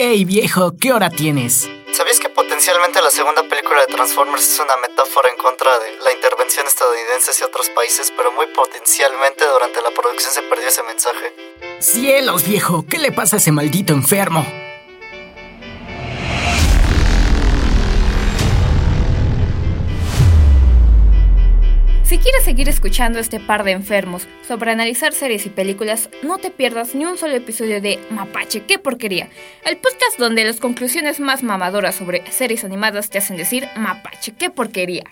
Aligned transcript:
Ey 0.00 0.24
viejo, 0.24 0.72
¿qué 0.80 0.94
hora 0.94 1.10
tienes? 1.10 1.68
¿Sabías 1.92 2.18
que 2.18 2.30
potencialmente 2.30 3.02
la 3.02 3.10
segunda 3.10 3.42
película 3.42 3.82
de 3.82 3.92
Transformers 3.92 4.48
es 4.48 4.58
una 4.58 4.74
metáfora 4.78 5.28
en 5.28 5.36
contra 5.36 5.78
de 5.78 5.98
la 6.02 6.10
intervención 6.14 6.66
estadounidense 6.66 7.32
hacia 7.32 7.44
otros 7.44 7.68
países, 7.68 8.10
pero 8.16 8.32
muy 8.32 8.46
potencialmente 8.46 9.44
durante 9.46 9.82
la 9.82 9.90
producción 9.90 10.32
se 10.32 10.40
perdió 10.40 10.68
ese 10.68 10.82
mensaje? 10.84 11.34
Cielos 11.80 12.48
viejo, 12.48 12.86
¿qué 12.88 12.96
le 12.96 13.12
pasa 13.12 13.36
a 13.36 13.40
ese 13.40 13.52
maldito 13.52 13.92
enfermo? 13.92 14.42
Si 22.10 22.18
quieres 22.18 22.42
seguir 22.42 22.68
escuchando 22.68 23.20
este 23.20 23.38
par 23.38 23.62
de 23.62 23.70
enfermos 23.70 24.26
sobre 24.48 24.72
analizar 24.72 25.12
series 25.12 25.46
y 25.46 25.48
películas, 25.48 26.10
no 26.24 26.38
te 26.38 26.50
pierdas 26.50 26.92
ni 26.96 27.04
un 27.04 27.16
solo 27.16 27.34
episodio 27.34 27.80
de 27.80 28.00
Mapache, 28.10 28.64
qué 28.66 28.80
porquería, 28.80 29.28
el 29.64 29.76
podcast 29.76 30.18
donde 30.18 30.42
las 30.42 30.58
conclusiones 30.58 31.20
más 31.20 31.44
mamadoras 31.44 31.94
sobre 31.94 32.28
series 32.32 32.64
animadas 32.64 33.10
te 33.10 33.18
hacen 33.18 33.36
decir 33.36 33.68
Mapache, 33.76 34.32
qué 34.36 34.50
porquería. 34.50 35.04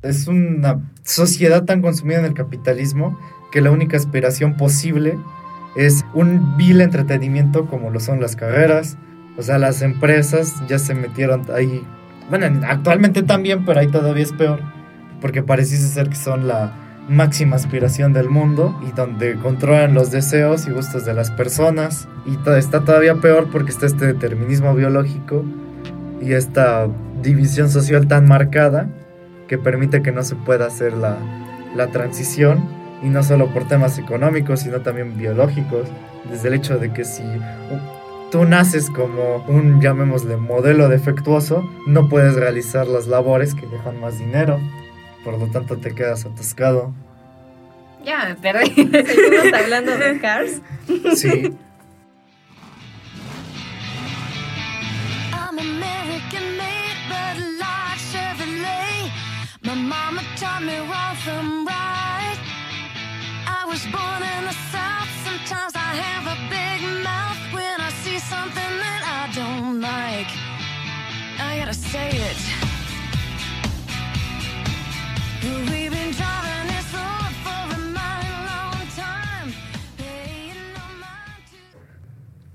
Es 0.00 0.28
una 0.28 0.80
sociedad 1.02 1.66
tan 1.66 1.82
consumida 1.82 2.20
en 2.20 2.24
el 2.24 2.32
capitalismo 2.32 3.20
que 3.52 3.60
la 3.60 3.72
única 3.72 3.98
aspiración 3.98 4.56
posible 4.56 5.18
es 5.76 6.06
un 6.14 6.56
vil 6.56 6.80
entretenimiento 6.80 7.66
como 7.66 7.90
lo 7.90 8.00
son 8.00 8.18
las 8.18 8.34
carreras. 8.34 8.96
O 9.36 9.42
sea, 9.42 9.58
las 9.58 9.82
empresas 9.82 10.54
ya 10.68 10.78
se 10.78 10.94
metieron 10.94 11.44
ahí. 11.54 11.86
Bueno, 12.30 12.46
actualmente 12.66 13.22
también, 13.22 13.66
pero 13.66 13.80
ahí 13.80 13.88
todavía 13.88 14.22
es 14.22 14.32
peor 14.32 14.75
porque 15.20 15.42
pareciese 15.42 15.88
ser 15.88 16.08
que 16.08 16.16
son 16.16 16.48
la 16.48 16.72
máxima 17.08 17.56
aspiración 17.56 18.12
del 18.12 18.28
mundo 18.28 18.78
y 18.86 18.92
donde 18.92 19.36
controlan 19.36 19.94
los 19.94 20.10
deseos 20.10 20.66
y 20.66 20.72
gustos 20.72 21.04
de 21.04 21.14
las 21.14 21.30
personas. 21.30 22.08
Y 22.26 22.36
está 22.50 22.84
todavía 22.84 23.16
peor 23.16 23.48
porque 23.50 23.70
está 23.70 23.86
este 23.86 24.06
determinismo 24.06 24.74
biológico 24.74 25.44
y 26.20 26.32
esta 26.32 26.88
división 27.22 27.70
social 27.70 28.08
tan 28.08 28.26
marcada 28.26 28.88
que 29.48 29.58
permite 29.58 30.02
que 30.02 30.12
no 30.12 30.22
se 30.22 30.34
pueda 30.34 30.66
hacer 30.66 30.92
la, 30.94 31.18
la 31.74 31.88
transición 31.88 32.68
y 33.02 33.08
no 33.08 33.22
solo 33.22 33.52
por 33.52 33.68
temas 33.68 33.98
económicos 33.98 34.60
sino 34.60 34.80
también 34.80 35.16
biológicos 35.16 35.88
desde 36.30 36.48
el 36.48 36.54
hecho 36.54 36.78
de 36.78 36.92
que 36.92 37.04
si 37.04 37.22
tú 38.32 38.44
naces 38.44 38.90
como 38.90 39.44
un 39.48 39.80
llamémosle 39.80 40.36
modelo 40.36 40.88
defectuoso 40.88 41.68
no 41.86 42.08
puedes 42.08 42.34
realizar 42.34 42.86
las 42.86 43.06
labores 43.06 43.54
que 43.54 43.66
dejan 43.66 44.00
más 44.00 44.18
dinero 44.18 44.58
por 45.26 45.36
lo 45.40 45.48
tanto 45.48 45.76
te 45.76 45.92
quedas 45.92 46.24
atascado. 46.24 46.94
Ya 48.04 48.26
me 48.26 48.36
perdí. 48.36 48.70
Seguimos 48.76 49.60
hablando 49.60 49.98
de 49.98 50.20
Cars. 50.20 50.62
Sí. 51.16 51.52
My 59.62 59.74
mama 59.74 60.22
taught 60.36 60.62
me 60.62 60.78
wrong 60.78 61.16
from 61.24 61.66
right. 61.66 62.38
I 63.48 63.64
was 63.66 63.84
born 63.90 64.22
in 64.22 64.46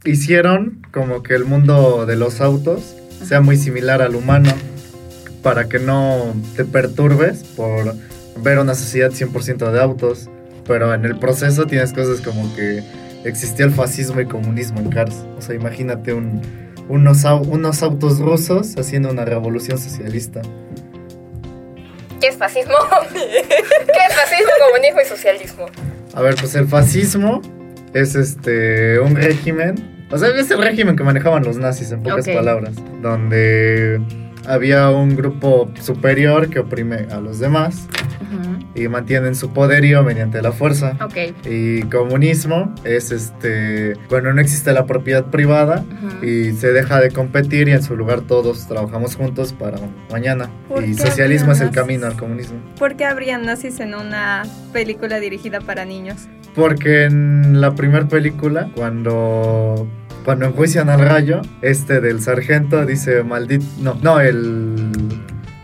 hicieron 0.04 0.86
como 0.92 1.24
que 1.24 1.36
el 1.36 1.46
mundo 1.46 2.06
de 2.06 2.16
los 2.16 2.42
autos 2.42 2.96
sea 3.24 3.42
muy 3.42 3.58
similar 3.58 4.02
al 4.02 4.16
humano 4.16 4.52
para 5.44 5.70
que 5.70 5.80
no 5.80 6.34
te 6.56 6.66
perturbes 6.66 7.44
por 7.44 7.96
ver 8.38 8.60
una 8.60 8.76
sociedad 8.76 9.12
100% 9.12 9.72
de 9.72 9.82
autos, 9.82 10.30
pero 10.68 10.94
en 10.94 11.06
el 11.06 11.18
proceso 11.20 11.66
tienes 11.66 11.94
cosas 11.94 12.22
como 12.22 12.54
que 12.56 12.84
existía 13.26 13.66
el 13.66 13.72
fascismo 13.72 14.22
y 14.22 14.26
comunismo 14.26 14.80
en 14.80 14.90
Cars. 14.90 15.16
O 15.38 15.42
sea, 15.42 15.56
imagínate 15.56 16.14
unos, 16.14 17.24
unos 17.24 17.84
autos 17.84 18.20
rusos 18.20 18.76
haciendo 18.78 19.10
una 19.10 19.26
revolución 19.26 19.78
socialista. 19.78 20.42
¿Qué 22.20 22.28
es 22.28 22.38
fascismo? 22.38 22.76
¿Qué 23.14 23.30
es 24.10 24.16
fascismo, 24.16 24.52
comunismo 24.68 25.02
y 25.02 25.06
socialismo? 25.06 25.66
A 26.14 26.22
ver, 26.22 26.36
pues 26.36 26.54
el 26.56 26.68
fascismo 26.68 27.42
es 27.94 28.16
este 28.16 29.00
un 29.00 29.16
régimen, 29.16 30.06
o 30.12 30.18
sea, 30.18 30.30
es 30.30 30.50
el 30.52 30.62
régimen 30.62 30.96
que 30.96 31.04
manejaban 31.04 31.44
los 31.44 31.58
nazis 31.58 31.92
en 31.92 32.04
pocas 32.04 32.28
palabras, 32.28 32.76
donde 33.02 34.02
había 34.46 34.90
un 34.90 35.16
grupo 35.16 35.72
superior 35.82 36.50
que 36.50 36.60
oprime 36.60 37.08
a 37.12 37.20
los 37.20 37.40
demás 37.40 37.88
y 38.76 38.88
mantienen 38.88 39.36
su 39.36 39.52
poderío 39.52 40.04
mediante 40.04 40.42
la 40.42 40.52
fuerza. 40.52 40.98
Y 41.46 41.82
comunismo 41.84 42.74
es 42.84 43.12
este 43.12 43.94
cuando 44.08 44.34
no 44.34 44.42
existe 44.42 44.72
la 44.74 44.86
propiedad 44.86 45.26
privada 45.26 45.84
y 46.22 46.52
se 46.52 46.72
deja 46.72 47.00
de 47.00 47.12
competir 47.12 47.68
y 47.68 47.72
en 47.72 47.84
su 47.84 47.96
lugar 47.96 48.22
todos 48.22 48.68
trabajamos 48.68 49.16
juntos 49.16 49.54
para 49.54 49.78
mañana. 50.12 50.50
Y 50.86 50.94
socialismo 50.94 51.52
es 51.52 51.62
el 51.62 51.72
camino 51.72 52.08
al 52.08 52.16
comunismo. 52.16 52.60
¿Por 52.78 52.96
qué 52.96 53.06
habrían 53.06 53.46
nazis 53.46 53.80
en 53.80 53.94
una 53.96 54.44
película 54.74 55.20
dirigida 55.20 55.60
para 55.62 55.86
niños? 55.86 56.28
Porque 56.56 57.06
en 57.06 57.62
la 57.62 57.76
primera 57.76 58.08
película, 58.08 58.70
cuando 58.76 59.88
cuando 60.24 60.46
enjuician 60.46 60.90
al 60.90 61.00
rayo, 61.00 61.42
este 61.62 62.02
del 62.02 62.22
sargento 62.22 62.86
dice 62.86 63.24
maldito. 63.24 63.66
No, 63.80 63.98
no, 64.02 64.20
el. 64.20 64.90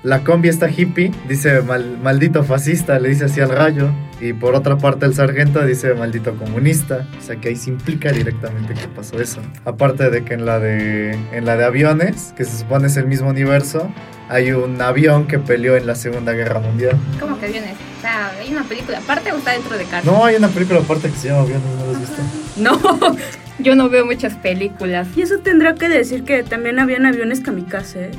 La 0.04 0.24
combi 0.24 0.48
está 0.48 0.70
hippie, 0.70 1.12
dice 1.28 1.62
maldito 1.62 2.44
fascista, 2.44 2.98
le 2.98 3.10
dice 3.10 3.26
así 3.26 3.42
al 3.42 3.50
rayo. 3.50 3.90
Y 4.22 4.34
por 4.34 4.56
otra 4.56 4.78
parte 4.78 5.06
el 5.06 5.14
sargento 5.14 5.66
dice 5.66 5.94
maldito 5.96 6.36
comunista. 6.36 7.06
O 7.20 7.22
sea 7.22 7.36
que 7.36 7.50
ahí 7.50 7.56
se 7.56 7.72
implica 7.72 8.12
directamente 8.12 8.74
que 8.74 8.88
pasó 8.88 9.20
eso. 9.20 9.42
Aparte 9.66 10.10
de 10.10 10.24
que 10.24 10.34
en 10.36 10.46
la 10.46 10.60
de, 10.60 11.12
en 11.34 11.46
la 11.46 11.58
de 11.58 11.66
aviones, 11.66 12.34
que 12.38 12.46
se 12.46 12.58
supone 12.58 12.88
es 12.88 12.96
el 12.96 13.08
mismo 13.08 13.30
universo, 13.30 13.92
hay 14.30 14.52
un 14.52 14.82
avión 14.82 15.28
que 15.28 15.40
peleó 15.40 15.78
en 15.78 15.88
la 15.88 15.96
Segunda 15.96 16.34
Guerra 16.34 16.60
Mundial. 16.60 16.98
¿Cómo 17.20 17.40
que 17.40 17.46
aviones? 17.46 17.76
O 17.98 18.02
sea, 18.02 18.32
¿hay 18.40 18.52
una 18.52 18.64
película 18.64 19.00
aparte 19.00 19.32
o 19.32 19.38
está 19.38 19.52
dentro 19.52 19.78
de 19.78 19.86
Cars? 19.86 20.06
No, 20.06 20.26
hay 20.26 20.36
una 20.36 20.50
película 20.50 20.80
aparte 20.80 21.10
que 21.10 21.16
se 21.16 21.30
llama 21.30 21.42
Aviones, 21.42 21.64
¿no 21.78 21.86
lo 21.86 21.92
has 21.92 22.00
visto? 22.00 22.22
No, 22.58 23.18
yo 23.60 23.76
no 23.76 23.90
veo 23.90 24.06
muchas 24.06 24.36
películas. 24.36 25.08
Y 25.16 25.22
eso 25.22 25.40
tendrá 25.40 25.76
que 25.76 25.90
decir 25.90 26.24
que 26.24 26.44
también 26.44 26.80
habían 26.80 27.06
aviones 27.06 27.42
kamikaze, 27.42 28.06
¿eh? 28.06 28.12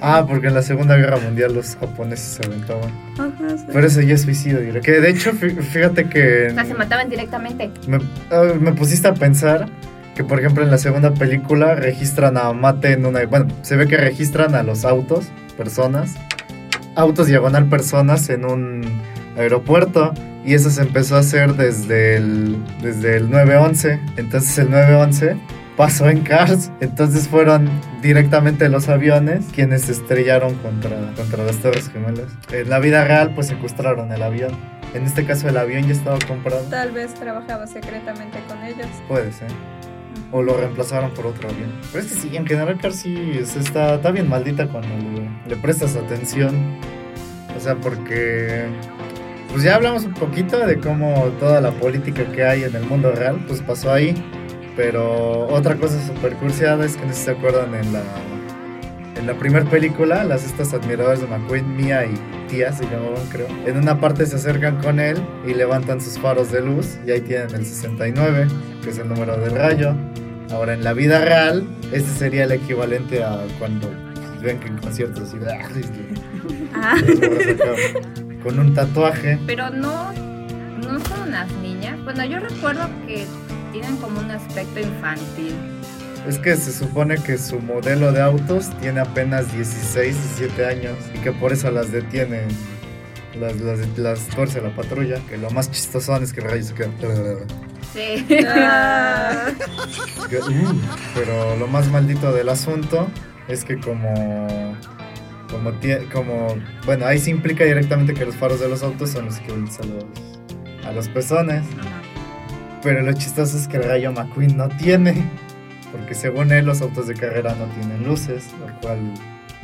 Ah, 0.00 0.24
porque 0.26 0.46
en 0.46 0.54
la 0.54 0.62
Segunda 0.62 0.96
Guerra 0.96 1.18
Mundial 1.18 1.54
los 1.54 1.76
japoneses 1.76 2.38
se 2.40 2.46
aventaban. 2.46 2.90
Ajá, 3.18 3.56
Pero 3.70 3.86
eso 3.86 4.00
ya 4.00 4.14
es 4.14 4.22
suicidio, 4.22 4.60
diré. 4.60 4.80
Que 4.80 5.00
de 5.00 5.10
hecho, 5.10 5.32
fíjate 5.32 6.08
que... 6.08 6.48
O 6.50 6.54
sea, 6.54 6.64
se 6.64 6.74
mataban 6.74 7.10
directamente. 7.10 7.70
Me, 7.86 7.98
ah, 8.30 8.54
me 8.58 8.72
pusiste 8.72 9.08
a 9.08 9.14
pensar 9.14 9.68
que, 10.14 10.24
por 10.24 10.38
ejemplo, 10.38 10.62
en 10.62 10.70
la 10.70 10.78
segunda 10.78 11.12
película 11.14 11.74
registran 11.74 12.36
a 12.36 12.52
Mate 12.52 12.92
en 12.92 13.06
una... 13.06 13.24
Bueno, 13.26 13.46
se 13.62 13.76
ve 13.76 13.86
que 13.86 13.96
registran 13.96 14.54
a 14.54 14.62
los 14.62 14.84
autos, 14.84 15.26
personas. 15.56 16.14
Autos 16.96 17.28
diagonal 17.28 17.66
personas 17.66 18.28
en 18.28 18.44
un 18.44 18.82
aeropuerto. 19.36 20.12
Y 20.44 20.54
eso 20.54 20.70
se 20.70 20.82
empezó 20.82 21.16
a 21.16 21.20
hacer 21.20 21.54
desde 21.54 22.16
el, 22.16 22.56
desde 22.82 23.16
el 23.16 23.30
911. 23.30 24.00
Entonces 24.16 24.58
el 24.58 24.70
911 24.70 25.36
pasó 25.76 26.08
en 26.08 26.20
Cars. 26.20 26.70
Entonces 26.80 27.28
fueron 27.28 27.70
directamente 28.02 28.68
los 28.68 28.88
aviones 28.88 29.46
quienes 29.54 29.82
se 29.82 29.92
estrellaron 29.92 30.54
contra, 30.56 30.96
contra 31.14 31.44
las 31.44 31.56
Torres 31.56 31.90
Gemelas. 31.90 32.26
En 32.52 32.68
la 32.68 32.78
vida 32.78 33.04
real, 33.04 33.34
pues 33.34 33.46
secuestraron 33.48 34.12
el 34.12 34.22
avión. 34.22 34.50
En 34.92 35.04
este 35.04 35.24
caso, 35.24 35.48
el 35.48 35.56
avión 35.56 35.86
ya 35.86 35.92
estaba 35.92 36.18
comprado. 36.26 36.62
Tal 36.68 36.90
vez 36.90 37.14
trabajaba 37.14 37.66
secretamente 37.66 38.38
con 38.48 38.62
ellos. 38.64 38.88
Puede 39.06 39.32
ser. 39.32 39.48
O 40.32 40.42
lo 40.42 40.56
reemplazaron 40.56 41.10
por 41.10 41.26
otro 41.26 41.48
avión. 41.48 41.70
Pero 41.92 42.04
es 42.04 42.12
que 42.12 42.18
sí, 42.18 42.36
en 42.36 42.46
general 42.46 42.78
Cars 42.80 42.96
sí 42.96 43.40
está, 43.40 43.96
está 43.96 44.10
bien 44.10 44.28
maldita 44.28 44.68
cuando 44.68 44.88
le, 44.88 45.28
le 45.48 45.56
prestas 45.60 45.96
atención. 45.96 46.54
O 47.56 47.60
sea, 47.60 47.74
porque 47.76 48.66
pues 49.50 49.64
ya 49.64 49.74
hablamos 49.74 50.04
un 50.04 50.14
poquito 50.14 50.64
de 50.64 50.78
cómo 50.78 51.24
toda 51.40 51.60
la 51.60 51.72
política 51.72 52.24
que 52.30 52.44
hay 52.44 52.62
en 52.62 52.74
el 52.76 52.84
mundo 52.84 53.10
real, 53.12 53.44
pues 53.46 53.60
pasó 53.60 53.92
ahí. 53.92 54.14
Pero 54.76 55.48
otra 55.48 55.76
cosa 55.76 56.00
súper 56.06 56.34
cursiada 56.34 56.84
es 56.86 56.96
que 56.96 57.04
no 57.04 57.12
sé 57.12 57.18
si 57.18 57.24
se 57.24 57.30
acuerdan 57.32 57.74
en 57.74 57.92
la, 57.92 58.02
en 59.16 59.26
la 59.26 59.34
primera 59.34 59.68
película, 59.68 60.24
las 60.24 60.44
estas 60.44 60.72
admiradoras 60.72 61.20
de 61.20 61.26
McQueen, 61.26 61.76
Mia 61.76 62.06
y 62.06 62.14
Tía 62.48 62.72
se 62.72 62.84
llamaban 62.84 63.26
creo, 63.30 63.46
en 63.66 63.76
una 63.76 64.00
parte 64.00 64.24
se 64.26 64.36
acercan 64.36 64.80
con 64.80 64.98
él 64.98 65.18
y 65.46 65.54
levantan 65.54 66.00
sus 66.00 66.18
faros 66.18 66.50
de 66.50 66.62
luz 66.62 66.98
y 67.06 67.10
ahí 67.10 67.20
tienen 67.20 67.54
el 67.54 67.66
69, 67.66 68.46
que 68.82 68.90
es 68.90 68.98
el 68.98 69.08
número 69.08 69.36
del 69.36 69.52
rayo. 69.52 69.94
Ahora 70.52 70.74
en 70.74 70.82
la 70.82 70.92
vida 70.92 71.24
real, 71.24 71.66
este 71.92 72.10
sería 72.10 72.44
el 72.44 72.52
equivalente 72.52 73.22
a 73.22 73.46
cuando 73.58 73.88
ven 74.42 74.58
que 74.58 74.68
en 74.68 74.78
conciertos 74.78 75.32
así, 75.34 75.82
ah. 76.74 76.96
con 78.42 78.58
un 78.58 78.74
tatuaje. 78.74 79.38
Pero 79.46 79.70
no, 79.70 80.12
no 80.12 81.00
son 81.04 81.28
unas 81.28 81.50
niñas. 81.62 82.02
Bueno, 82.04 82.24
yo 82.24 82.40
recuerdo 82.40 82.88
que 83.06 83.26
tienen 83.72 83.96
como 83.98 84.20
un 84.20 84.30
aspecto 84.30 84.80
infantil. 84.80 85.54
Es 86.26 86.38
que 86.38 86.56
se 86.56 86.72
supone 86.72 87.16
que 87.16 87.38
su 87.38 87.60
modelo 87.60 88.12
de 88.12 88.20
autos 88.20 88.70
tiene 88.80 89.00
apenas 89.00 89.52
16, 89.54 90.16
17 90.38 90.66
años 90.66 90.96
y 91.14 91.18
que 91.18 91.32
por 91.32 91.52
eso 91.52 91.70
las 91.70 91.92
detienen. 91.92 92.48
Las, 93.38 93.58
las, 93.60 93.98
las 93.98 94.26
tuerce 94.26 94.60
la 94.60 94.74
patrulla. 94.74 95.20
Que 95.28 95.38
lo 95.38 95.50
más 95.50 95.70
chistosón 95.70 96.24
es 96.24 96.32
que 96.32 96.40
el 96.40 96.50
rayo 96.50 96.64
se 96.64 96.74
queda. 96.74 96.88
Sí. 97.92 98.26
Que, 100.28 100.38
uh, 100.38 100.80
pero 101.12 101.56
lo 101.56 101.66
más 101.66 101.88
maldito 101.88 102.32
del 102.32 102.50
asunto 102.50 103.08
es 103.48 103.64
que 103.64 103.80
como 103.80 104.76
como 105.50 105.72
como 106.12 106.56
bueno 106.86 107.06
ahí 107.06 107.18
se 107.18 107.30
implica 107.30 107.64
directamente 107.64 108.14
que 108.14 108.24
los 108.24 108.36
faros 108.36 108.60
de 108.60 108.68
los 108.68 108.84
autos 108.84 109.10
son 109.10 109.24
los 109.24 109.38
equivalentes 109.38 109.80
a 109.80 109.86
los 109.86 110.04
a 110.86 110.92
los 110.92 111.08
pezones 111.08 111.64
pero 112.82 113.02
lo 113.02 113.12
chistoso 113.12 113.56
es 113.56 113.66
que 113.66 113.78
el 113.78 113.84
rayo 113.84 114.12
McQueen 114.12 114.56
no 114.56 114.68
tiene 114.68 115.24
porque 115.90 116.14
según 116.14 116.52
él 116.52 116.66
los 116.66 116.80
autos 116.80 117.08
de 117.08 117.14
carrera 117.14 117.56
no 117.56 117.66
tienen 117.74 118.04
luces 118.04 118.50
lo 118.60 118.72
cual 118.80 119.12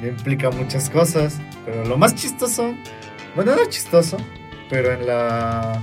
le 0.00 0.08
implica 0.08 0.50
muchas 0.50 0.90
cosas. 0.90 1.40
Pero 1.64 1.84
lo 1.84 1.96
más 1.96 2.14
chistoso 2.14 2.74
bueno 3.34 3.54
no 3.54 3.64
chistoso 3.66 4.16
pero 4.68 4.92
en 4.92 5.06
la 5.06 5.80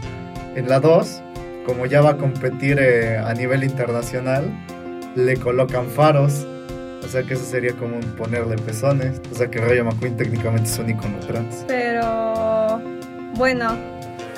en 0.56 0.68
la 0.68 0.80
2 0.80 1.23
como 1.66 1.86
ya 1.86 2.02
va 2.02 2.12
a 2.12 2.18
competir 2.18 2.78
eh, 2.80 3.18
a 3.18 3.34
nivel 3.34 3.64
internacional 3.64 4.44
le 5.16 5.38
colocan 5.38 5.88
faros. 5.88 6.46
O 7.04 7.08
sea 7.08 7.24
que 7.24 7.34
eso 7.34 7.44
sería 7.46 7.74
como 7.74 7.96
un 7.98 8.16
ponerle 8.16 8.56
pezones. 8.56 9.22
O 9.32 9.36
sea 9.36 9.48
que 9.48 9.60
Rayo 9.60 9.84
McQueen 9.86 10.16
técnicamente 10.18 10.70
es 10.70 10.78
un 10.80 10.90
icono 10.90 11.20
trans. 11.20 11.66
pero 11.68 12.82
bueno, 13.36 13.76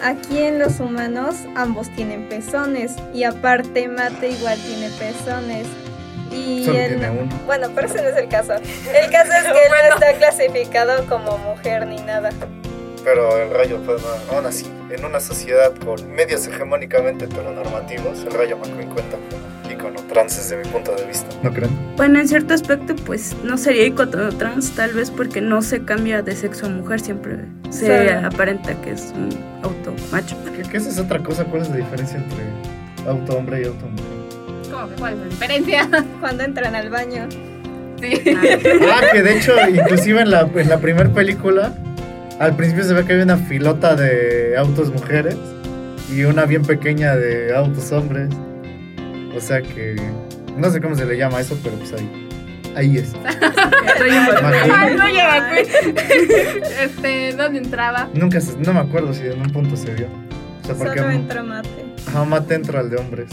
aquí 0.04 0.40
en 0.40 0.60
los 0.60 0.80
humanos 0.80 1.36
ambos 1.56 1.90
tienen 1.96 2.28
pezones 2.28 2.96
y 3.14 3.24
aparte 3.24 3.88
Mate 3.88 4.30
igual 4.30 4.58
tiene 4.60 4.90
pezones. 4.98 5.68
Y 6.32 6.66
Solo 6.66 6.80
él- 6.80 6.88
tiene 6.98 7.10
uno. 7.12 7.30
Bueno, 7.46 7.68
pero 7.76 7.88
ese 7.88 8.02
no 8.02 8.10
es 8.10 8.18
el 8.18 8.28
caso. 8.28 8.54
El 8.56 9.12
caso 9.12 9.32
es 9.32 9.44
que 9.44 9.50
él 9.66 9.72
no 9.90 9.94
está 9.96 10.14
clasificado 10.18 11.06
como 11.08 11.38
mujer 11.38 11.86
ni 11.88 11.98
nada. 11.98 12.30
Pero 13.04 13.38
el 13.38 13.52
Rayo, 13.52 13.80
pues 13.86 14.02
no, 14.02 14.36
aún 14.36 14.46
así, 14.48 14.66
en 14.90 15.06
una 15.06 15.20
sociedad 15.20 15.74
con 15.84 16.12
medios 16.12 16.48
hegemónicamente 16.48 17.26
heteronormativos, 17.26 18.24
el 18.24 18.32
Rayo 18.32 18.58
McQueen 18.58 18.90
cuenta 18.90 19.18
como 19.18 19.72
icono 19.74 20.02
trans 20.08 20.38
desde 20.38 20.58
mi 20.58 20.70
punto 20.70 20.96
de 20.96 21.06
vista. 21.06 21.28
¿No 21.44 21.52
creen? 21.52 21.72
Bueno, 21.98 22.20
en 22.20 22.28
cierto 22.28 22.54
aspecto, 22.54 22.96
pues 22.96 23.36
no 23.44 23.58
sería 23.58 23.86
icono 23.86 24.30
trans, 24.30 24.72
tal 24.72 24.94
vez 24.94 25.12
porque 25.12 25.42
no 25.42 25.62
se 25.62 25.84
cambia 25.84 26.22
de 26.22 26.36
sexo 26.36 26.68
a 26.68 26.70
mujer, 26.70 27.00
siempre 27.00 27.40
se 27.70 28.12
aparenta 28.12 28.80
que 28.82 28.92
es 28.92 29.14
un 29.16 29.30
auto 29.64 29.94
macho. 30.12 30.38
¿Qué, 30.56 30.62
qué 30.70 30.78
esa 30.78 30.90
es 30.90 31.00
otra 31.00 31.20
cosa? 31.20 31.46
¿Cuál 31.46 31.64
es 31.64 31.70
la 31.70 31.78
diferencia 31.78 32.18
entre 32.18 33.10
auto 33.10 33.38
hombre 33.38 33.62
y 33.62 33.66
auto 33.66 33.86
mujer? 33.88 34.72
¿Cómo 34.72 34.90
que 34.90 34.96
cuál 34.96 35.14
es 35.14 35.20
la 35.20 35.26
diferencia? 35.26 35.90
Cuando 36.20 36.44
entran 36.44 36.76
al 36.76 36.90
baño. 36.90 37.28
Sí. 38.00 38.36
Ah, 38.36 39.02
que 39.12 39.24
de 39.24 39.38
hecho, 39.38 39.54
inclusive 39.70 40.22
en 40.22 40.30
la, 40.30 40.42
en 40.42 40.70
la 40.70 40.80
primera 40.80 41.10
película, 41.10 41.74
al 42.40 42.56
principio 42.56 42.84
se 42.84 42.94
ve 42.94 43.06
que 43.06 43.14
hay 43.14 43.22
una 43.22 43.38
filota 43.38 43.96
de 43.96 44.56
autos 44.58 44.92
mujeres 44.92 45.36
y 46.14 46.24
una 46.24 46.46
bien 46.46 46.64
pequeña 46.64 47.16
de 47.16 47.56
autos 47.56 47.92
hombres. 47.92 48.30
O 49.36 49.40
sea 49.40 49.62
que 49.62 49.96
no 50.58 50.70
sé 50.70 50.80
cómo 50.82 50.96
se 50.96 51.06
le 51.06 51.18
llama 51.18 51.40
eso, 51.42 51.58
pero 51.64 51.76
pues 51.78 51.94
ahí, 51.94 52.28
ahí 52.76 52.98
es. 52.98 53.14
Ay, 54.02 54.96
no 54.96 55.08
lleva. 55.08 55.52
Este, 56.82 57.34
¿dónde 57.34 57.60
entraba? 57.60 58.10
Nunca, 58.14 58.40
se- 58.42 58.58
no 58.60 58.74
me 58.74 58.80
acuerdo 58.80 59.14
si 59.14 59.24
en 59.28 59.42
un 59.42 59.52
punto 59.52 59.76
se 59.76 59.94
vio. 59.94 60.08
O 60.64 60.66
sea, 60.66 60.76
porque 60.76 61.00
Solo 61.00 61.12
entra 61.12 61.44
Mate. 61.44 61.70
jamás 62.12 62.50
entra 62.50 62.80
al 62.80 62.90
de 62.90 62.98
hombres. 62.98 63.30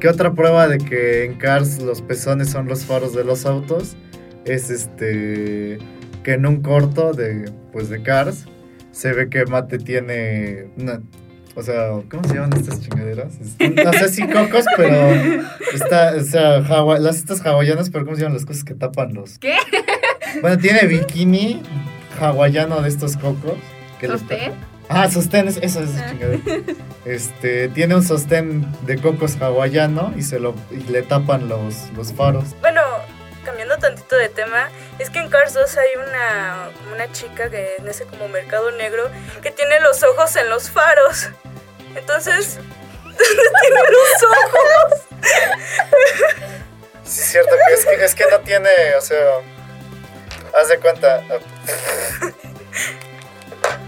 ¿Qué 0.00 0.08
otra 0.08 0.32
prueba 0.34 0.68
de 0.68 0.78
que 0.78 1.24
en 1.24 1.34
Cars 1.38 1.80
los 1.80 2.02
pezones 2.02 2.50
son 2.50 2.68
los 2.68 2.84
faros 2.84 3.14
de 3.14 3.24
los 3.24 3.46
autos? 3.46 3.96
Es 4.44 4.68
este 4.70 5.78
que 6.22 6.32
en 6.34 6.44
un 6.46 6.60
corto 6.60 7.12
de 7.14 7.50
pues 7.74 7.90
de 7.90 8.00
Cars 8.02 8.46
se 8.92 9.12
ve 9.12 9.28
que 9.28 9.44
Mate 9.44 9.78
tiene 9.78 10.68
una 10.78 11.02
o 11.56 11.62
sea, 11.62 11.88
¿cómo 12.10 12.24
se 12.26 12.34
llaman 12.34 12.52
estas 12.54 12.80
chingaderas? 12.80 13.34
No 13.84 13.92
sé 13.92 14.08
si 14.08 14.26
cocos, 14.26 14.64
pero 14.76 14.96
está, 15.72 16.14
o 16.16 16.20
sea, 16.24 16.56
hawa- 16.66 16.98
las 16.98 17.16
estas 17.18 17.46
hawaianas, 17.46 17.90
pero 17.90 18.04
¿cómo 18.04 18.16
se 18.16 18.22
llaman 18.22 18.34
las 18.38 18.44
cosas 18.46 18.64
que 18.64 18.74
tapan 18.74 19.14
los? 19.14 19.38
¿Qué? 19.38 19.54
Bueno, 20.40 20.58
tiene 20.58 20.84
bikini 20.88 21.62
hawaiano 22.20 22.80
de 22.82 22.88
estos 22.88 23.16
cocos. 23.16 23.54
que 24.00 24.08
¿Sostén? 24.08 24.52
Ah, 24.88 25.08
sostén, 25.08 25.46
es- 25.46 25.58
eso 25.62 25.80
es 25.80 25.90
Ah. 25.96 26.06
chingadera. 26.10 26.42
Este, 27.04 27.68
tiene 27.68 27.94
un 27.94 28.02
sostén 28.02 28.66
de 28.86 28.96
cocos 28.98 29.36
hawaiano 29.40 30.12
y 30.16 30.22
se 30.22 30.40
lo 30.40 30.54
y 30.72 30.90
le 30.90 31.02
tapan 31.02 31.48
los, 31.48 31.76
los 31.96 32.12
faros. 32.12 32.46
Bueno, 32.62 32.80
de 34.16 34.28
tema, 34.28 34.68
es 34.98 35.10
que 35.10 35.18
en 35.18 35.28
Cars 35.28 35.54
2 35.54 35.76
hay 35.76 35.88
una, 36.08 36.70
una 36.92 37.12
chica 37.12 37.50
que 37.50 37.76
en 37.78 37.88
ese 37.88 38.04
como 38.04 38.28
mercado 38.28 38.70
negro 38.72 39.10
que 39.42 39.50
tiene 39.50 39.80
los 39.80 40.02
ojos 40.02 40.36
en 40.36 40.48
los 40.48 40.70
faros. 40.70 41.28
Entonces, 41.94 42.58
tiene 43.16 43.80
los 43.90 44.22
ojos. 44.30 45.00
Sí, 47.04 47.20
es 47.20 47.30
cierto 47.30 47.54
que 47.68 47.74
es, 47.74 47.84
que 47.84 48.04
es 48.04 48.14
que 48.14 48.24
no 48.30 48.40
tiene, 48.40 48.70
o 48.98 49.00
sea, 49.00 49.40
haz 50.60 50.68
de 50.68 50.78
cuenta. 50.78 51.22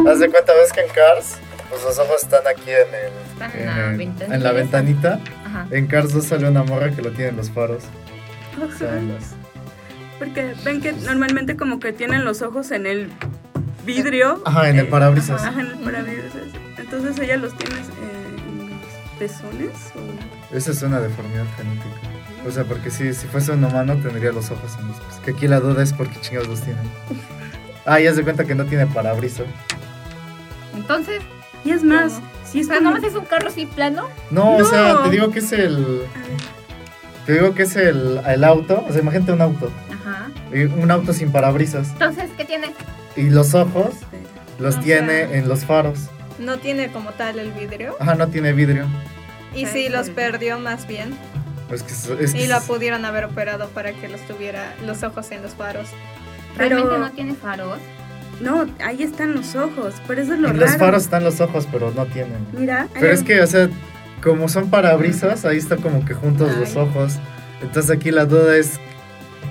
haz 0.07 0.19
de 0.21 0.31
cuenta, 0.31 0.53
ves 0.55 0.73
que 0.73 0.81
en 0.81 0.89
Cars, 0.91 1.39
pues 1.71 1.83
los 1.83 1.99
ojos 1.99 2.23
están 2.23 2.47
aquí 2.47 2.71
en 2.71 2.95
el 2.95 3.13
en 3.55 4.23
en, 4.33 4.43
la 4.43 4.51
en 4.51 4.57
ventanita. 4.57 5.19
Ajá. 5.45 5.67
En 5.71 5.87
Cars 5.87 6.13
2 6.13 6.25
sale 6.25 6.49
una 6.49 6.63
morra 6.63 6.91
que 6.91 7.03
lo 7.03 7.11
tiene 7.11 7.31
en 7.31 7.37
los 7.37 7.51
faros. 7.51 7.85
O 8.57 8.79
sea, 8.79 8.89
en 8.97 9.19
Porque 10.19 10.55
ven 10.65 10.81
que 10.81 10.93
normalmente 10.93 11.57
como 11.57 11.79
que 11.79 11.93
tienen 11.93 12.25
los 12.25 12.43
ojos 12.43 12.71
en 12.71 12.87
el 12.87 13.11
vidrio. 13.85 14.43
Ajá, 14.45 14.69
en 14.71 14.79
el 14.79 14.89
parabrisas. 14.89 15.45
Ajá, 15.45 15.61
en 15.61 15.67
el 15.67 15.75
parabrisas. 15.79 16.33
Entonces 16.79 17.19
ella 17.19 17.37
los 17.37 17.57
tiene 17.57 17.77
en 17.77 18.71
los 18.71 19.19
pezones. 19.19 19.71
o- 19.95 20.57
Esa 20.57 20.71
es 20.71 20.83
una 20.83 21.01
deformidad 21.01 21.45
genética. 21.57 21.87
O 22.47 22.51
sea, 22.51 22.65
porque 22.65 22.91
si, 22.91 23.13
si 23.13 23.27
fuese 23.27 23.53
un 23.53 23.65
humano 23.65 23.97
tendría 23.97 24.31
los 24.33 24.51
ojos 24.51 24.77
en 24.81 24.89
los 24.89 24.97
pies. 25.01 25.21
Que 25.25 25.31
aquí 25.33 25.49
la 25.49 25.61
duda 25.61 25.83
es 25.83 25.93
por 25.93 26.09
qué 26.09 26.21
chingados 26.21 26.49
los 26.49 26.61
tienen. 26.63 26.85
Ah, 27.89 28.01
ya 28.01 28.13
se 28.13 28.25
cuenta 28.25 28.45
que 28.45 28.57
no 28.57 28.65
tiene 28.65 28.85
parabrisas. 28.89 29.47
Entonces, 30.75 31.21
Y 31.65 31.71
es 31.71 31.85
más, 31.85 32.15
¿Cómo? 32.15 32.27
si 32.45 32.59
es 32.61 32.67
o 32.67 32.69
sea, 32.71 32.79
como... 32.79 32.91
nomás 32.91 33.05
es 33.09 33.15
un 33.15 33.25
carro 33.27 33.47
así 33.47 33.67
plano. 33.67 34.09
No, 34.33 34.57
o 34.57 34.59
No. 34.59 34.65
sea, 34.65 35.03
te 35.05 35.11
digo 35.11 35.31
que 35.31 35.39
es 35.39 35.53
el. 35.53 36.03
Te 37.27 37.35
digo 37.35 37.55
que 37.55 37.63
es 37.63 37.77
el, 37.77 38.21
el 38.27 38.43
auto. 38.43 38.85
O 38.89 38.93
sea, 38.93 39.03
imagínate 39.03 39.31
un 39.31 39.41
auto. 39.41 39.71
Un 40.53 40.91
auto 40.91 41.13
sin 41.13 41.33
parabrisas. 41.33 41.89
Entonces, 41.93 42.31
¿qué 42.37 42.45
tiene? 42.45 42.73
Y 43.17 43.31
los 43.31 43.55
ojos 43.55 43.95
los 44.59 44.77
O 44.77 44.81
tiene 44.81 45.27
sea- 45.27 45.37
en 45.39 45.49
los 45.49 45.65
faros. 45.65 46.09
No 46.39 46.59
tiene 46.59 46.91
como 46.93 47.11
tal 47.13 47.39
el 47.39 47.51
vidrio. 47.53 47.97
Ajá, 47.99 48.15
no 48.15 48.29
tiene 48.29 48.53
vidrio. 48.53 48.87
Y 49.55 49.67
sí, 49.67 49.89
los 49.89 50.11
perdió 50.11 50.59
más 50.59 50.87
bien. 50.87 51.15
Es 51.73 51.83
que, 51.83 51.93
es- 52.25 52.33
que 52.35 52.43
Y 52.43 52.47
la 52.47 52.59
es- 52.59 52.65
pudieron 52.65 53.05
haber 53.05 53.25
operado 53.25 53.69
para 53.71 53.93
que 53.93 54.09
los 54.09 54.21
tuviera 54.23 54.75
los 54.85 55.03
ojos 55.03 55.31
en 55.33 55.43
los 55.43 55.55
faros. 55.55 55.89
Pero- 56.57 56.77
Realmente 56.77 56.99
no 56.99 57.11
tiene 57.13 57.35
faros. 57.35 57.79
No, 58.41 58.67
ahí 58.85 59.03
están 59.03 59.35
los 59.35 59.57
ojos, 59.57 59.95
por 60.07 60.19
eso 60.19 60.35
es 60.35 60.41
lo 60.41 60.49
en 60.49 60.55
raro. 60.61 60.67
los 60.71 60.77
faros 60.79 61.03
están 61.05 61.25
los 61.25 61.41
ojos, 61.41 61.67
pero 61.73 61.91
no 61.93 62.05
tienen. 62.07 62.47
Mira. 62.53 62.87
Pero 62.93 63.11
es 63.13 63.23
que, 63.23 63.41
o 63.41 63.47
sea, 63.47 63.69
como 64.23 64.49
son 64.49 64.69
parabrisas, 64.69 65.45
ahí 65.47 65.57
está 65.57 65.77
como 65.79 66.05
que 66.05 66.13
juntos 66.15 66.55
los 66.57 66.77
ojos. 66.77 67.15
Entonces 67.63 67.91
aquí 67.91 68.11
la 68.11 68.27
duda 68.27 68.57
es, 68.57 68.79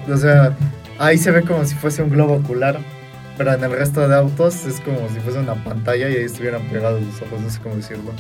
o 0.08 0.18
sea, 0.18 0.54
ahí 1.00 1.18
se 1.18 1.32
ve 1.32 1.42
como 1.44 1.66
si 1.66 1.76
fuese 1.76 2.04
un 2.04 2.10
globo 2.10 2.36
ocular, 2.36 2.80
pero 3.38 3.54
en 3.54 3.64
el 3.64 3.72
resto 3.72 4.08
de 4.08 4.16
autos 4.16 4.66
es 4.66 4.80
como 4.82 4.98
si 5.10 5.20
fuese 5.20 5.40
una 5.40 5.56
pantalla 5.64 6.10
y 6.10 6.16
ahí 6.16 6.24
estuvieran 6.24 6.62
pegados 6.64 7.02
los 7.02 7.22
ojos, 7.22 7.42
no 7.42 7.50
sé 7.50 7.60
cómo 7.62 7.76
decirlo. 7.76 8.12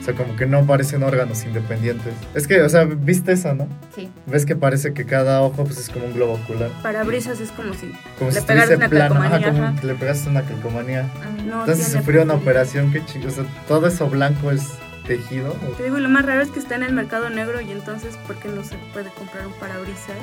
O 0.00 0.04
sea, 0.04 0.14
como 0.14 0.34
que 0.34 0.46
no 0.46 0.66
parecen 0.66 1.04
órganos 1.04 1.44
independientes. 1.44 2.12
Es 2.34 2.48
que, 2.48 2.60
o 2.62 2.68
sea, 2.68 2.82
¿viste 2.86 3.30
eso, 3.30 3.54
no? 3.54 3.68
Sí. 3.94 4.10
Ves 4.26 4.44
que 4.44 4.56
parece 4.56 4.92
que 4.94 5.06
cada 5.06 5.42
ojo 5.42 5.62
pues 5.62 5.78
es 5.78 5.88
como 5.90 6.06
un 6.06 6.14
globo 6.14 6.32
ocular. 6.32 6.70
Parabrisas 6.82 7.38
es 7.38 7.52
como 7.52 7.72
si 7.74 7.92
Como 8.18 8.30
Le 8.30 8.32
si 8.32 8.38
estuviese 8.40 8.74
una 8.74 8.88
plano, 8.88 9.14
ajá, 9.14 9.30
calcomanía, 9.30 9.52
como 9.52 9.64
ajá. 9.64 9.80
que 9.80 9.86
le 9.86 9.94
pegaste 9.94 10.28
una 10.28 10.42
calcomanía. 10.42 11.08
No 11.46 11.60
Entonces 11.60 11.86
sufrió 11.86 12.22
una 12.24 12.34
operación, 12.34 12.90
que 12.90 13.04
chido. 13.04 13.28
O 13.28 13.30
sea, 13.30 13.44
todo 13.68 13.86
eso 13.86 14.08
blanco 14.10 14.50
es 14.50 14.66
tejido. 15.06 15.50
¿o? 15.52 15.72
Te 15.76 15.84
digo, 15.84 15.98
lo 16.00 16.08
más 16.08 16.26
raro 16.26 16.42
es 16.42 16.50
que 16.50 16.58
está 16.58 16.74
en 16.74 16.82
el 16.82 16.92
mercado 16.92 17.30
negro 17.30 17.60
y 17.60 17.70
entonces, 17.70 18.16
¿por 18.26 18.34
qué 18.40 18.48
no 18.48 18.64
se 18.64 18.74
puede 18.92 19.08
comprar 19.10 19.46
un 19.46 19.52
parabrisas 19.52 20.16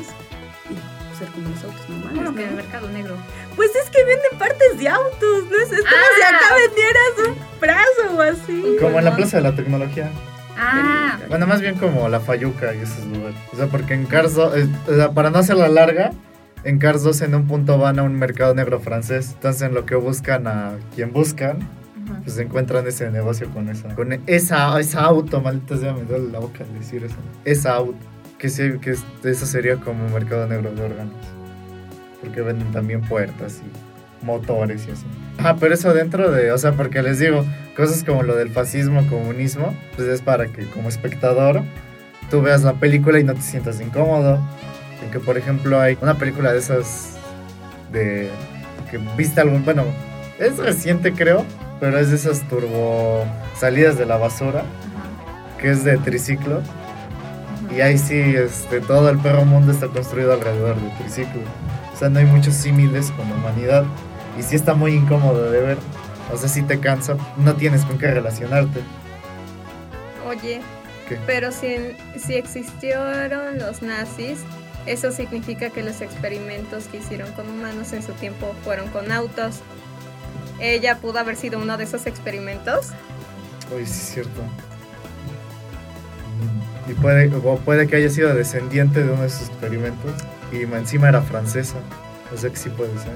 y 0.69 1.08
ser 1.19 1.27
como 1.29 1.49
los 1.49 1.63
autos 1.63 1.89
normales? 1.89 2.17
¿Cómo 2.23 2.35
que 2.35 2.43
en 2.43 2.49
el 2.49 2.55
mercado 2.55 2.89
negro? 2.89 3.15
Pues 3.55 3.69
es 3.75 3.89
que 3.89 4.03
venden 4.03 4.39
partes 4.39 4.77
de 4.79 4.87
autos, 4.89 5.43
¿no? 5.51 5.57
Es, 5.57 5.71
es 5.71 5.81
como 5.81 6.07
si 6.15 6.21
Ah. 6.23 6.35
acá 6.37 6.55
vendieras 6.55 7.27
un 7.27 7.59
brazo 7.59 8.17
o 8.17 8.21
así. 8.21 8.77
Como 8.81 8.99
en 8.99 9.05
la 9.05 9.15
Plaza 9.15 9.37
de 9.37 9.43
la 9.43 9.55
Tecnología. 9.55 10.09
Ah, 10.57 11.17
Bueno, 11.29 11.47
más 11.47 11.61
bien 11.61 11.75
como 11.75 12.09
la 12.09 12.19
Fayuca 12.19 12.73
y 12.75 12.79
esos 12.79 13.05
lugares. 13.05 13.35
O 13.53 13.55
sea, 13.57 13.67
porque 13.67 13.93
en 13.93 14.05
Cars 14.05 14.33
2, 14.33 14.57
eh, 14.57 14.67
o 14.87 14.95
sea, 14.95 15.11
para 15.11 15.29
no 15.29 15.37
hacerla 15.39 15.67
larga, 15.69 16.11
en 16.65 16.79
Cars 16.79 17.03
2 17.03 17.21
en 17.21 17.35
un 17.35 17.47
punto 17.47 17.77
van 17.77 17.99
a 17.99 18.03
un 18.03 18.15
mercado 18.15 18.53
negro 18.55 18.79
francés. 18.79 19.31
Entonces 19.35 19.61
en 19.61 19.73
lo 19.73 19.85
que 19.85 19.95
buscan 19.95 20.47
a 20.47 20.73
quien 20.95 21.13
buscan, 21.13 21.59
pues 22.25 22.37
encuentran 22.39 22.85
ese 22.87 23.09
negocio 23.11 23.49
con 23.51 23.69
esa, 23.69 23.93
con 23.95 24.11
esa, 24.27 24.77
esa 24.79 25.01
auto, 25.03 25.39
maldita 25.41 25.77
sea, 25.77 25.93
me 25.93 26.01
duele 26.03 26.29
la 26.31 26.39
boca 26.39 26.63
al 26.65 26.79
decir 26.79 27.03
eso. 27.05 27.15
Esa 27.45 27.75
auto, 27.75 27.95
que 28.39 28.49
sí, 28.49 28.79
que 28.81 28.91
es- 28.91 29.03
eso 29.23 29.45
sería 29.45 29.75
como 29.75 30.05
un 30.05 30.13
mercado 30.13 30.47
negro 30.47 30.71
de 30.71 30.81
órganos. 30.81 31.13
Porque 32.21 32.41
venden 32.41 32.71
también 32.71 33.01
puertas 33.01 33.61
y 33.63 34.25
motores 34.25 34.85
y 34.87 34.91
así. 34.91 35.05
Ajá, 35.37 35.55
pero 35.59 35.73
eso 35.73 35.93
dentro 35.93 36.31
de, 36.31 36.51
o 36.51 36.57
sea, 36.57 36.73
porque 36.73 37.01
les 37.01 37.19
digo, 37.19 37.45
cosas 37.75 38.03
como 38.03 38.23
lo 38.23 38.35
del 38.35 38.49
fascismo, 38.49 39.05
comunismo, 39.07 39.73
pues 39.95 40.07
es 40.07 40.21
para 40.21 40.47
que 40.47 40.65
como 40.71 40.89
espectador 40.89 41.61
tú 42.29 42.41
veas 42.41 42.63
la 42.63 42.73
película 42.73 43.19
y 43.19 43.23
no 43.23 43.33
te 43.35 43.41
sientas 43.41 43.79
incómodo. 43.79 44.39
En 45.03 45.11
que, 45.11 45.19
por 45.19 45.37
ejemplo, 45.37 45.79
hay 45.79 45.97
una 46.01 46.15
película 46.15 46.51
de 46.51 46.59
esas 46.59 47.11
de 47.93 48.29
que 48.91 48.99
viste 49.15 49.39
algún, 49.41 49.63
bueno, 49.63 49.83
es 50.39 50.57
reciente 50.57 51.13
creo, 51.13 51.45
pero 51.79 51.97
es 51.97 52.09
de 52.09 52.17
esas 52.17 52.41
turbo 52.49 53.23
salidas 53.57 53.97
de 53.97 54.05
la 54.05 54.17
basura, 54.17 54.63
que 55.59 55.71
es 55.71 55.83
de 55.85 55.97
triciclo. 55.97 56.61
Y 57.75 57.81
ahí 57.81 57.97
sí, 57.97 58.19
este, 58.19 58.81
todo 58.81 59.09
el 59.09 59.19
perro 59.19 59.45
mundo 59.45 59.71
está 59.71 59.87
construido 59.87 60.33
alrededor 60.33 60.75
de 60.75 60.89
triciclo. 60.97 61.41
O 61.93 61.97
sea, 61.97 62.09
no 62.09 62.19
hay 62.19 62.25
muchos 62.25 62.55
símiles 62.55 63.11
con 63.11 63.29
la 63.29 63.35
humanidad. 63.35 63.85
Y 64.37 64.43
sí 64.43 64.55
está 64.55 64.73
muy 64.73 64.93
incómodo 64.93 65.51
de 65.51 65.61
ver. 65.61 65.77
O 66.33 66.37
sea, 66.37 66.49
sí 66.49 66.61
te 66.63 66.79
cansa, 66.79 67.17
no 67.37 67.55
tienes 67.55 67.83
con 67.85 67.97
qué 67.97 68.07
relacionarte. 68.07 68.79
Oye, 70.27 70.61
¿Qué? 71.07 71.19
pero 71.25 71.51
si, 71.51 71.95
si 72.17 72.35
existieron 72.35 73.57
los 73.57 73.81
nazis, 73.81 74.39
eso 74.85 75.11
significa 75.11 75.69
que 75.69 75.83
los 75.83 76.01
experimentos 76.01 76.85
que 76.85 76.97
hicieron 76.97 77.31
con 77.33 77.49
humanos 77.49 77.93
en 77.93 78.03
su 78.03 78.13
tiempo 78.13 78.55
fueron 78.63 78.89
con 78.89 79.11
autos. 79.11 79.59
Ella 80.59 80.97
pudo 80.97 81.19
haber 81.19 81.35
sido 81.35 81.59
uno 81.59 81.77
de 81.77 81.85
esos 81.85 82.05
experimentos. 82.05 82.87
Uy, 83.75 83.85
sí 83.85 83.91
es 83.91 84.09
cierto. 84.13 84.41
Y 86.89 86.93
puede, 86.93 87.31
o 87.35 87.57
puede 87.57 87.87
que 87.87 87.97
haya 87.97 88.09
sido 88.09 88.33
descendiente 88.33 89.03
de 89.03 89.11
uno 89.11 89.21
de 89.21 89.27
esos 89.27 89.49
experimentos. 89.49 90.11
Y 90.51 90.63
encima 90.63 91.09
era 91.09 91.21
francesa. 91.21 91.77
O 92.33 92.37
sea 92.37 92.49
que 92.49 92.55
sí 92.55 92.69
puede 92.69 92.91
ser. 92.97 93.13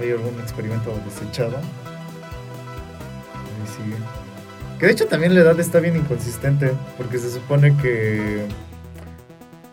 Hay 0.00 0.10
algún 0.12 0.40
experimento 0.40 0.98
desechado. 1.04 1.58
Ahí 3.34 3.66
sigue. 3.66 3.96
Que 4.78 4.86
de 4.86 4.92
hecho 4.92 5.06
también 5.06 5.34
la 5.34 5.40
edad 5.40 5.60
está 5.60 5.80
bien 5.80 5.96
inconsistente. 5.96 6.72
Porque 6.96 7.18
se 7.18 7.30
supone 7.30 7.76
que. 7.76 8.46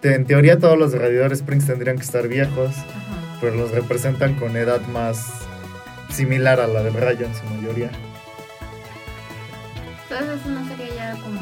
en 0.04 0.26
teoría 0.26 0.60
todos 0.60 0.78
los 0.78 0.92
radiadores 0.94 1.40
Springs 1.40 1.68
tendrían 1.68 1.96
que 1.96 2.04
estar 2.04 2.28
viejos. 2.28 2.76
Ajá. 2.78 3.38
Pero 3.40 3.56
los 3.56 3.72
representan 3.72 4.36
con 4.36 4.58
edad 4.58 4.82
más 4.88 5.46
similar 6.10 6.60
a 6.60 6.68
la 6.68 6.84
del 6.84 6.94
rayo 6.94 7.26
en 7.26 7.36
su 7.36 7.44
mayoría. 7.46 7.90
Entonces 10.04 10.42
eso 10.42 10.50
no 10.50 10.68
sería 10.68 10.96
ya 10.96 11.12
como 11.22 11.42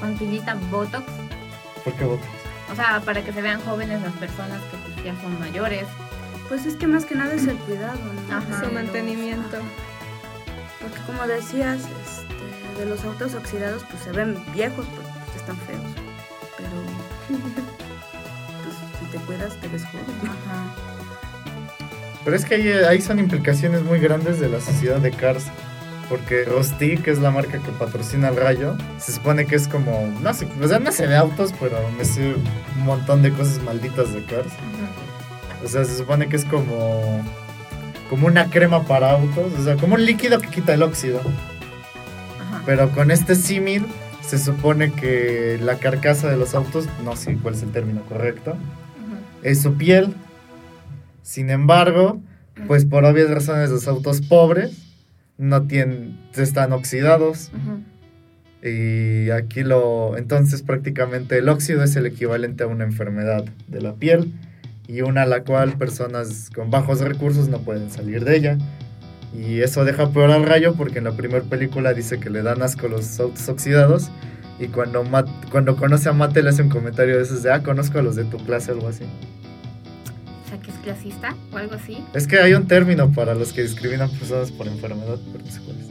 con 0.00 0.16
pillita 0.18 0.54
Botox. 0.70 1.04
¿Por 1.84 1.92
qué 1.94 2.04
votas? 2.04 2.26
O 2.72 2.74
sea, 2.76 3.00
para 3.00 3.22
que 3.24 3.32
se 3.32 3.42
vean 3.42 3.60
jóvenes 3.62 4.00
las 4.02 4.12
personas 4.14 4.60
que 4.70 4.76
pues, 4.78 5.04
ya 5.04 5.20
son 5.20 5.38
mayores. 5.40 5.86
Pues 6.48 6.66
es 6.66 6.76
que 6.76 6.86
más 6.86 7.04
que 7.04 7.14
nada 7.14 7.32
es 7.34 7.46
el 7.46 7.56
cuidado, 7.58 7.98
¿no? 8.28 8.36
Ajá. 8.36 8.56
su 8.58 8.64
los- 8.64 8.72
mantenimiento. 8.72 9.56
ajá. 9.56 9.66
Porque 10.80 10.98
como 11.06 11.26
decías, 11.26 11.78
este, 11.80 12.80
de 12.80 12.86
los 12.86 13.04
autos 13.04 13.34
oxidados 13.34 13.84
pues 13.90 14.02
se 14.02 14.12
ven 14.12 14.36
viejos 14.52 14.86
porque 14.86 15.10
pues, 15.26 15.36
están 15.36 15.56
feos. 15.58 15.82
Pero 16.56 16.70
pues 18.62 18.76
si 18.98 19.06
te 19.10 19.18
cuidas 19.24 19.56
te 19.60 19.68
ves 19.68 19.84
joven. 19.84 20.04
Ajá. 20.24 20.74
Pero 22.24 22.36
es 22.36 22.44
que 22.44 22.54
ahí, 22.56 22.68
ahí 22.68 23.00
son 23.00 23.18
implicaciones 23.18 23.82
muy 23.82 23.98
grandes 23.98 24.40
de 24.40 24.48
la 24.48 24.60
sociedad 24.60 24.98
de 24.98 25.10
Cars. 25.10 25.44
Porque 26.10 26.44
Rosti, 26.44 26.96
que 26.96 27.12
es 27.12 27.20
la 27.20 27.30
marca 27.30 27.58
que 27.58 27.70
patrocina 27.70 28.30
el 28.30 28.36
rayo, 28.36 28.76
se 28.98 29.12
supone 29.12 29.46
que 29.46 29.54
es 29.54 29.68
como. 29.68 30.12
No 30.20 30.34
sé, 30.34 30.48
o 30.60 30.66
sea, 30.66 30.80
no 30.80 30.90
sé 30.90 31.06
de 31.06 31.14
autos, 31.14 31.54
pero 31.60 31.76
me 31.96 32.04
sé 32.04 32.34
un 32.76 32.84
montón 32.84 33.22
de 33.22 33.30
cosas 33.30 33.62
malditas 33.62 34.12
de 34.12 34.24
Cars. 34.24 34.50
O 35.64 35.68
sea, 35.68 35.84
se 35.84 35.96
supone 35.96 36.28
que 36.28 36.34
es 36.34 36.44
como. 36.44 37.24
Como 38.10 38.26
una 38.26 38.50
crema 38.50 38.82
para 38.86 39.12
autos, 39.12 39.52
o 39.56 39.62
sea, 39.62 39.76
como 39.76 39.94
un 39.94 40.04
líquido 40.04 40.40
que 40.40 40.48
quita 40.48 40.74
el 40.74 40.82
óxido. 40.82 41.20
Ajá. 41.20 42.62
Pero 42.66 42.90
con 42.90 43.12
este 43.12 43.36
símil, 43.36 43.86
se 44.20 44.40
supone 44.40 44.90
que 44.90 45.60
la 45.62 45.76
carcasa 45.76 46.28
de 46.28 46.36
los 46.36 46.56
autos, 46.56 46.88
no 47.04 47.14
sé 47.14 47.38
cuál 47.40 47.54
es 47.54 47.62
el 47.62 47.70
término 47.70 48.02
correcto, 48.02 48.50
Ajá. 48.50 49.18
es 49.44 49.62
su 49.62 49.74
piel. 49.74 50.12
Sin 51.22 51.50
embargo, 51.50 52.18
pues 52.66 52.84
por 52.84 53.04
obvias 53.04 53.30
razones 53.30 53.70
los 53.70 53.86
autos 53.86 54.22
pobres 54.22 54.89
no 55.40 55.62
tienen, 55.62 56.18
están 56.36 56.72
oxidados 56.72 57.50
y 58.62 59.30
aquí 59.30 59.62
lo, 59.62 60.18
entonces 60.18 60.60
prácticamente 60.60 61.38
el 61.38 61.48
óxido 61.48 61.82
es 61.82 61.96
el 61.96 62.04
equivalente 62.04 62.64
a 62.64 62.66
una 62.66 62.84
enfermedad 62.84 63.46
de 63.66 63.80
la 63.80 63.94
piel 63.94 64.34
y 64.86 65.00
una 65.00 65.22
a 65.22 65.26
la 65.26 65.44
cual 65.44 65.78
personas 65.78 66.50
con 66.54 66.70
bajos 66.70 67.00
recursos 67.00 67.48
no 67.48 67.60
pueden 67.62 67.90
salir 67.90 68.24
de 68.24 68.36
ella. 68.36 68.58
Y 69.32 69.60
eso 69.60 69.84
deja 69.84 70.10
peor 70.10 70.30
al 70.32 70.44
rayo 70.44 70.74
porque 70.74 70.98
en 70.98 71.04
la 71.04 71.12
primera 71.12 71.44
película 71.44 71.94
dice 71.94 72.18
que 72.18 72.28
le 72.28 72.42
dan 72.42 72.60
asco 72.62 72.88
los 72.88 73.18
autos 73.20 73.48
oxidados 73.48 74.10
y 74.58 74.66
cuando, 74.66 75.04
cuando 75.50 75.76
conoce 75.76 76.08
a 76.08 76.12
Mate 76.12 76.42
le 76.42 76.50
hace 76.50 76.62
un 76.62 76.68
comentario 76.68 77.16
de 77.16 77.22
esos 77.22 77.42
de, 77.42 77.52
ah, 77.52 77.62
conozco 77.62 78.00
a 78.00 78.02
los 78.02 78.16
de 78.16 78.24
tu 78.24 78.36
clase, 78.38 78.72
algo 78.72 78.88
así. 78.88 79.04
O 80.50 80.52
sea, 80.52 80.60
que 80.60 80.70
es 80.72 80.76
clasista 80.78 81.36
o 81.52 81.56
algo 81.58 81.74
así. 81.76 81.98
Es 82.12 82.26
que 82.26 82.38
hay 82.40 82.54
un 82.54 82.66
término 82.66 83.12
para 83.12 83.34
los 83.36 83.52
que 83.52 83.62
discriminan 83.62 84.10
personas 84.10 84.50
por 84.50 84.66
enfermedad, 84.66 85.16
pero 85.32 85.44
no 85.44 85.50
sé 85.50 85.60
cuál 85.60 85.76
es. 85.78 85.86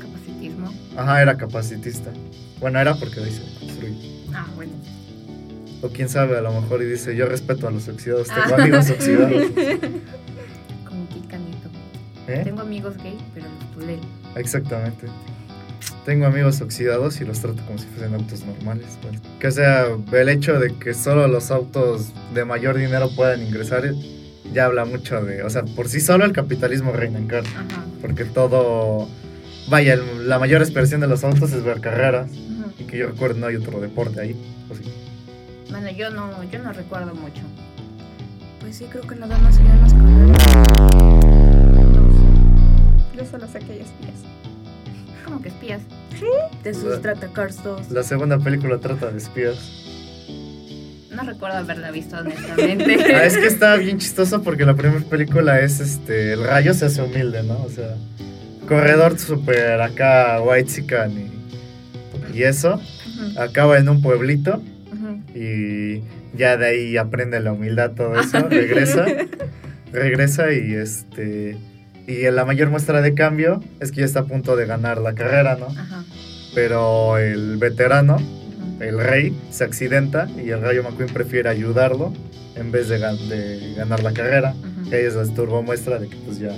Capacitismo. 0.00 0.72
Ajá, 0.96 1.22
era 1.22 1.36
capacitista. 1.36 2.10
Bueno, 2.58 2.80
era 2.80 2.94
porque 2.96 3.20
lo 3.20 3.26
hice 3.28 3.42
construir. 3.60 3.94
Ah, 4.34 4.46
bueno. 4.56 4.72
O 5.82 5.88
quién 5.88 6.08
sabe, 6.08 6.36
a 6.36 6.40
lo 6.40 6.52
mejor 6.60 6.82
y 6.82 6.86
dice, 6.86 7.14
yo 7.14 7.26
respeto 7.26 7.68
a 7.68 7.70
los 7.70 7.86
oxidados, 7.88 8.26
tengo 8.28 8.56
Ah. 8.56 8.62
amigos 8.62 8.90
oxidados. 8.90 9.30
Como 10.88 11.04
picanito. 11.08 11.68
¿Eh? 12.26 12.40
Tengo 12.44 12.62
amigos 12.62 12.96
gay, 12.98 13.16
pero 13.34 13.46
los 13.46 13.64
pudel. 13.74 14.00
Exactamente. 14.36 15.06
Tengo 16.04 16.26
amigos 16.26 16.60
oxidados 16.60 17.20
y 17.20 17.24
los 17.24 17.40
trato 17.40 17.64
como 17.64 17.78
si 17.78 17.86
fuesen 17.86 18.14
autos 18.14 18.44
normales. 18.44 18.98
pues. 19.02 19.20
Que 19.38 19.46
o 19.46 19.50
sea, 19.52 19.86
el 20.12 20.28
hecho 20.28 20.58
de 20.58 20.74
que 20.74 20.94
solo 20.94 21.28
los 21.28 21.50
autos 21.52 22.12
de 22.34 22.44
mayor 22.44 22.76
dinero 22.76 23.08
puedan 23.14 23.40
ingresar 23.42 23.84
ya 24.52 24.66
habla 24.66 24.84
mucho 24.84 25.24
de... 25.24 25.44
O 25.44 25.50
sea, 25.50 25.62
por 25.62 25.88
sí 25.88 26.00
solo 26.00 26.24
el 26.24 26.32
capitalismo 26.32 26.92
reina 26.92 27.18
en 27.18 27.26
carne. 27.28 27.48
Porque 28.00 28.24
todo... 28.24 29.08
Vaya, 29.70 29.94
el- 29.94 30.28
la 30.28 30.38
mayor 30.40 30.60
expresión 30.60 31.00
de 31.00 31.06
los 31.06 31.22
autos 31.22 31.52
es 31.52 31.62
ver 31.62 31.80
carreras. 31.80 32.30
Ajá. 32.32 32.72
Y 32.80 32.84
que 32.84 32.98
yo 32.98 33.06
recuerdo 33.06 33.38
no 33.38 33.46
hay 33.46 33.54
otro 33.56 33.80
deporte 33.80 34.20
ahí. 34.20 34.36
¿o 34.70 34.74
sí? 34.74 34.82
Bueno, 35.70 35.88
yo 35.92 36.10
no, 36.10 36.42
yo 36.50 36.58
no 36.58 36.72
recuerdo 36.72 37.14
mucho. 37.14 37.42
Pues 38.60 38.76
sí, 38.76 38.86
creo 38.90 39.02
que 39.06 39.14
nada 39.14 39.38
más 39.38 39.54
serían 39.54 39.80
las 39.80 39.94
carreras. 39.94 40.42
Yo 43.16 43.24
solo 43.24 43.46
sé 43.46 43.58
que 43.60 43.72
hay 43.72 43.80
espías. 43.80 44.20
Como 45.32 45.42
que 45.42 45.48
espías. 45.48 45.80
De 46.62 46.74
se 46.74 46.98
trata 46.98 47.32
Cars 47.32 47.64
2. 47.64 47.90
La 47.90 48.02
segunda 48.02 48.38
película 48.38 48.76
trata 48.76 49.10
de 49.10 49.16
espías. 49.16 49.56
No 51.10 51.22
recuerdo 51.22 51.56
haberla 51.56 51.90
visto 51.90 52.18
honestamente. 52.18 52.98
Ah, 53.14 53.24
es 53.24 53.38
que 53.38 53.46
está 53.46 53.76
bien 53.76 53.96
chistoso 53.96 54.42
porque 54.42 54.66
la 54.66 54.74
primera 54.74 55.02
película 55.06 55.58
es 55.60 55.80
este. 55.80 56.34
El 56.34 56.44
rayo 56.44 56.74
se 56.74 56.84
hace 56.84 57.00
humilde, 57.00 57.42
¿no? 57.44 57.62
O 57.62 57.70
sea, 57.70 57.96
corredor 58.68 59.18
súper 59.18 59.80
acá, 59.80 60.38
white 60.42 60.70
chican 60.70 61.12
y, 61.12 62.38
y 62.38 62.42
eso. 62.42 62.78
Acaba 63.38 63.78
en 63.78 63.88
un 63.88 64.02
pueblito 64.02 64.62
y 65.34 66.02
ya 66.36 66.58
de 66.58 66.66
ahí 66.66 66.96
aprende 66.98 67.40
la 67.40 67.52
humildad, 67.52 67.92
todo 67.92 68.20
eso. 68.20 68.38
Regresa. 68.50 69.06
regresa 69.92 70.52
y 70.52 70.74
este. 70.74 71.56
Y 72.06 72.22
la 72.30 72.44
mayor 72.44 72.70
muestra 72.70 73.00
de 73.00 73.14
cambio 73.14 73.60
es 73.80 73.92
que 73.92 74.00
ya 74.00 74.06
está 74.06 74.20
a 74.20 74.24
punto 74.24 74.56
de 74.56 74.66
ganar 74.66 74.98
la 74.98 75.14
carrera, 75.14 75.56
¿no? 75.56 75.66
Ajá. 75.66 76.04
Pero 76.54 77.18
el 77.18 77.56
veterano 77.56 78.16
ujú. 78.16 78.82
el 78.82 78.98
rey 78.98 79.36
se 79.50 79.64
accidenta 79.64 80.28
y 80.36 80.50
el 80.50 80.60
Rayo 80.60 80.82
McQueen 80.82 81.12
prefiere 81.12 81.48
ayudarlo 81.48 82.12
en 82.56 82.70
vez 82.72 82.88
de, 82.88 82.98
de 82.98 83.74
ganar 83.76 84.02
la 84.02 84.12
carrera. 84.12 84.54
Ujú. 84.54 84.90
Que 84.90 84.96
ahí 84.96 85.04
es 85.04 85.14
la 85.14 85.24
turbo 85.34 85.62
muestra 85.62 85.98
de 85.98 86.08
que 86.08 86.16
pues 86.16 86.38
ya, 86.38 86.50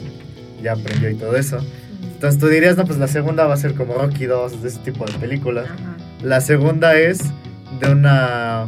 ya 0.62 0.72
aprendió 0.72 1.10
y 1.10 1.14
todo 1.14 1.36
eso. 1.36 1.58
Entonces 2.02 2.40
tú 2.40 2.48
dirías, 2.48 2.76
no, 2.76 2.86
pues 2.86 2.98
la 2.98 3.08
segunda 3.08 3.46
va 3.46 3.54
a 3.54 3.58
ser 3.58 3.74
como 3.74 3.94
Rocky 3.94 4.24
2, 4.24 4.62
de 4.62 4.68
ese 4.68 4.78
tipo 4.78 5.04
de 5.04 5.12
películas. 5.14 5.66
Ajá. 5.66 5.96
La 6.22 6.40
segunda 6.40 6.98
es 6.98 7.20
de 7.80 7.92
una, 7.92 8.66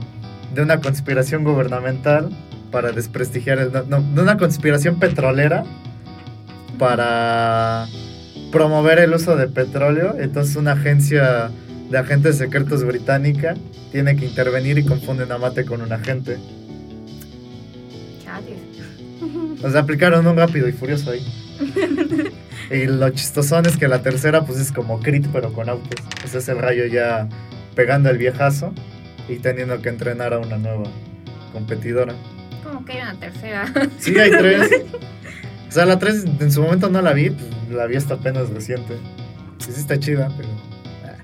de 0.54 0.62
una 0.62 0.80
conspiración 0.80 1.42
gubernamental 1.42 2.28
para 2.70 2.92
desprestigiar 2.92 3.58
el... 3.58 3.72
No, 3.88 4.02
de 4.02 4.20
una 4.20 4.36
conspiración 4.36 4.98
petrolera 4.98 5.64
para 6.78 7.86
promover 8.52 8.98
el 8.98 9.14
uso 9.14 9.36
de 9.36 9.48
petróleo. 9.48 10.16
Entonces 10.18 10.56
una 10.56 10.72
agencia 10.72 11.50
de 11.90 11.98
agentes 11.98 12.38
secretos 12.38 12.84
británica 12.84 13.54
tiene 13.92 14.16
que 14.16 14.26
intervenir 14.26 14.78
y 14.78 14.84
confunden 14.84 15.32
a 15.32 15.38
Mate 15.38 15.64
con 15.64 15.80
un 15.80 15.92
agente. 15.92 16.38
O 19.62 19.70
sea, 19.70 19.80
aplicaron 19.80 20.26
un 20.26 20.36
rápido 20.36 20.68
y 20.68 20.72
furioso 20.72 21.10
ahí. 21.10 21.26
y 22.70 22.86
lo 22.86 23.08
chistosón 23.10 23.66
es 23.66 23.76
que 23.76 23.88
la 23.88 24.02
tercera, 24.02 24.44
pues 24.44 24.60
es 24.60 24.70
como 24.70 25.00
Crit, 25.00 25.26
pero 25.32 25.52
con 25.52 25.68
autos. 25.68 26.00
Ese 26.24 26.38
es 26.38 26.48
el 26.48 26.58
rayo 26.58 26.86
ya 26.86 27.28
pegando 27.74 28.10
el 28.10 28.18
viejazo 28.18 28.72
y 29.28 29.36
teniendo 29.36 29.80
que 29.80 29.88
entrenar 29.88 30.34
a 30.34 30.38
una 30.38 30.58
nueva 30.58 30.84
competidora. 31.52 32.14
Como 32.62 32.84
que 32.84 32.92
hay 32.92 33.02
una 33.02 33.14
tercera. 33.14 33.72
Sí, 33.98 34.18
hay 34.18 34.30
tres. 34.30 34.70
O 35.68 35.72
sea, 35.72 35.84
la 35.84 35.98
tres 35.98 36.24
en 36.24 36.52
su 36.52 36.62
momento 36.62 36.88
no 36.88 37.02
la 37.02 37.12
vi, 37.12 37.30
pues, 37.30 37.44
la 37.70 37.86
vi 37.86 37.96
hasta 37.96 38.14
apenas 38.14 38.48
reciente. 38.50 38.94
Sí, 39.58 39.72
sí 39.72 39.80
está 39.80 39.98
chida, 39.98 40.30
pero. 40.36 40.48
ah. 41.04 41.16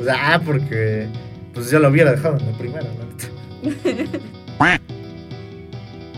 O 0.00 0.04
sea, 0.04 0.34
ah, 0.34 0.40
porque. 0.44 1.08
Pues 1.54 1.70
yo 1.70 1.78
lo 1.80 1.88
hubiera 1.88 2.12
dejado 2.12 2.38
en 2.38 2.46
la 2.50 2.58
primera, 2.58 2.82
la 2.84 3.70
neta. 3.92 4.80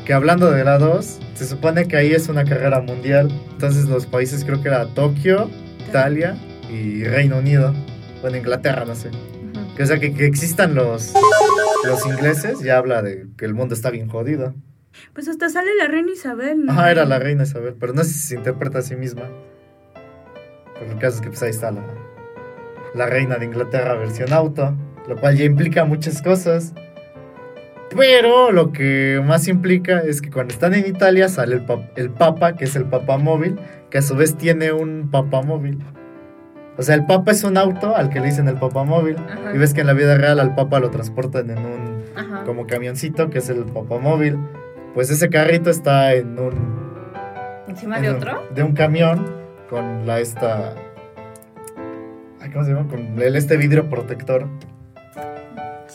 Que 0.05 0.13
hablando 0.13 0.51
de 0.51 0.65
la 0.65 0.79
2, 0.79 1.19
se 1.35 1.47
supone 1.47 1.89
que 1.89 1.97
ahí 1.97 2.13
es 2.13 2.29
una 2.29 2.45
carrera 2.45 2.81
mundial. 2.81 3.33
Entonces 3.53 3.87
los 3.87 4.07
países 4.07 4.45
creo 4.45 4.61
que 4.63 4.69
era 4.69 4.87
Tokio, 4.87 5.51
Italia 5.89 6.37
y 6.71 7.05
Reino 7.05 7.39
Unido. 7.39 7.75
Bueno, 8.21 8.37
Inglaterra, 8.37 8.85
no 8.85 8.95
sé. 8.95 9.11
Que, 9.77 9.83
o 9.83 9.87
sea, 9.87 9.99
que, 9.99 10.15
que 10.15 10.27
existan 10.27 10.75
los, 10.75 11.13
los 11.85 12.07
ingleses 12.07 12.61
ya 12.61 12.79
habla 12.79 13.03
de 13.03 13.27
que 13.37 13.45
el 13.45 13.55
mundo 13.55 13.75
está 13.75 13.91
bien 13.91 14.09
jodido. 14.09 14.55
Pues 15.13 15.29
hasta 15.29 15.49
sale 15.49 15.71
la 15.79 15.87
reina 15.89 16.13
Isabel, 16.13 16.65
¿no? 16.67 16.73
Ajá, 16.73 16.91
era 16.91 17.05
la 17.05 17.19
reina 17.19 17.43
Isabel, 17.45 17.75
pero 17.79 17.93
no 17.93 18.03
sé 18.05 18.11
si 18.11 18.19
se 18.21 18.35
interpreta 18.37 18.79
a 18.79 18.83
sí 18.83 18.97
misma. 18.97 19.25
Pero 20.79 20.93
el 20.93 20.99
caso 20.99 21.17
es 21.17 21.21
que 21.23 21.29
pues 21.29 21.43
ahí 21.43 21.51
está 21.51 21.71
la, 21.71 21.83
la 22.95 23.07
reina 23.07 23.37
de 23.37 23.45
Inglaterra 23.47 23.95
versión 23.95 24.33
auto, 24.33 24.75
lo 25.09 25.17
cual 25.17 25.37
ya 25.37 25.45
implica 25.45 25.85
muchas 25.85 26.21
cosas. 26.23 26.73
Pero 27.97 28.51
lo 28.51 28.73
que 28.73 29.23
más 29.25 29.47
implica 29.47 30.01
es 30.01 30.21
que 30.21 30.31
cuando 30.31 30.53
están 30.53 30.75
en 30.75 30.87
Italia 30.87 31.29
sale 31.29 31.55
el, 31.57 31.65
pa- 31.65 31.89
el 31.95 32.11
Papa, 32.11 32.57
que 32.57 32.65
es 32.65 32.75
el 32.75 32.85
Papa 32.87 33.19
móvil, 33.19 33.57
que 33.91 33.99
a 33.99 34.03
su 34.03 34.17
vez 34.17 34.37
tiene 34.37 34.73
un 34.73 35.11
Papa 35.13 35.43
móvil. 35.43 35.79
O 36.77 36.83
sea, 36.83 36.97
el 36.97 37.07
Papa 37.07 37.31
es 37.31 37.45
un 37.45 37.57
auto 37.57 37.95
al 37.95 38.11
que 38.11 38.19
le 38.19 38.27
dicen 38.27 38.49
el 38.49 38.57
Papa 38.57 38.83
móvil. 38.83 39.17
Ajá. 39.17 39.55
Y 39.55 39.59
ves 39.59 39.75
que 39.75 39.83
en 39.83 39.87
la 39.87 39.93
vida 39.93 40.17
real 40.19 40.41
al 40.41 40.57
Papa 40.57 40.81
lo 40.81 40.91
transportan 40.91 41.51
en 41.51 41.59
un 41.59 42.03
Ajá. 42.17 42.43
como 42.45 42.67
camioncito, 42.67 43.31
que 43.31 43.39
es 43.39 43.49
el 43.49 43.65
Papamóvil. 43.65 44.39
Pues 44.95 45.11
ese 45.11 45.29
carrito 45.29 45.71
está 45.71 46.15
en 46.15 46.39
un. 46.39 46.85
¿Encima 47.69 47.97
en 47.97 48.03
de 48.03 48.11
un- 48.11 48.17
otro? 48.17 48.43
de 48.55 48.63
un 48.63 48.73
camión 48.75 49.27
con 49.69 50.07
la 50.07 50.21
esta. 50.21 50.75
¿Cómo 52.53 52.65
se 52.65 52.73
llama? 52.73 52.89
Con 52.89 53.21
el, 53.21 53.37
este 53.37 53.57
vidrio 53.57 53.89
protector. 53.89 54.47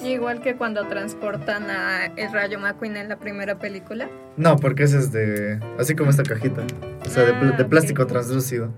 Igual 0.03 0.41
que 0.41 0.55
cuando 0.55 0.87
transportan 0.87 1.69
a 1.69 2.05
el 2.15 2.31
Rayo 2.33 2.59
McQueen 2.59 2.97
en 2.97 3.09
la 3.09 3.17
primera 3.17 3.55
película. 3.59 4.09
No, 4.37 4.55
porque 4.57 4.83
ese 4.83 4.97
es 4.97 5.11
de. 5.11 5.59
Así 5.77 5.95
como 5.95 6.09
esta 6.09 6.23
cajita. 6.23 6.63
O 7.05 7.09
sea, 7.09 7.23
de, 7.25 7.33
pl- 7.33 7.51
Ah, 7.53 7.57
de 7.57 7.63
ok. 7.63 7.69
plástico 7.69 8.07
translúcido. 8.07 8.69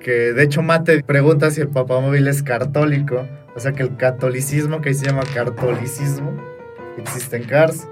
Que 0.00 0.32
de 0.32 0.42
hecho 0.44 0.62
Mate 0.62 1.02
pregunta 1.02 1.50
si 1.50 1.60
el 1.60 1.68
papamóvil 1.68 2.28
es 2.28 2.42
católico. 2.42 3.26
O 3.56 3.60
sea 3.60 3.72
que 3.72 3.82
el 3.82 3.96
catolicismo, 3.96 4.80
que 4.80 4.90
ahí 4.90 4.94
se 4.94 5.06
llama 5.06 5.22
cartolicismo, 5.34 6.32
existe 6.98 7.36
en 7.38 7.44
Cars. 7.44 7.88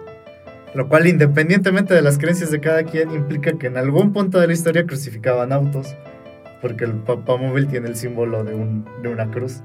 Lo 0.74 0.88
cual, 0.88 1.06
independientemente 1.06 1.94
de 1.94 2.02
las 2.02 2.18
creencias 2.18 2.50
de 2.50 2.60
cada 2.60 2.82
quien, 2.84 3.10
implica 3.12 3.52
que 3.58 3.68
en 3.68 3.76
algún 3.76 4.12
punto 4.12 4.40
de 4.40 4.46
la 4.48 4.52
historia 4.52 4.84
crucificaban 4.86 5.52
autos. 5.52 5.94
Porque 6.60 6.84
el 6.84 6.94
papamóvil 6.94 7.68
tiene 7.68 7.88
el 7.88 7.96
símbolo 7.96 8.42
de, 8.42 8.54
un, 8.54 8.84
de 9.02 9.08
una 9.08 9.30
cruz. 9.30 9.60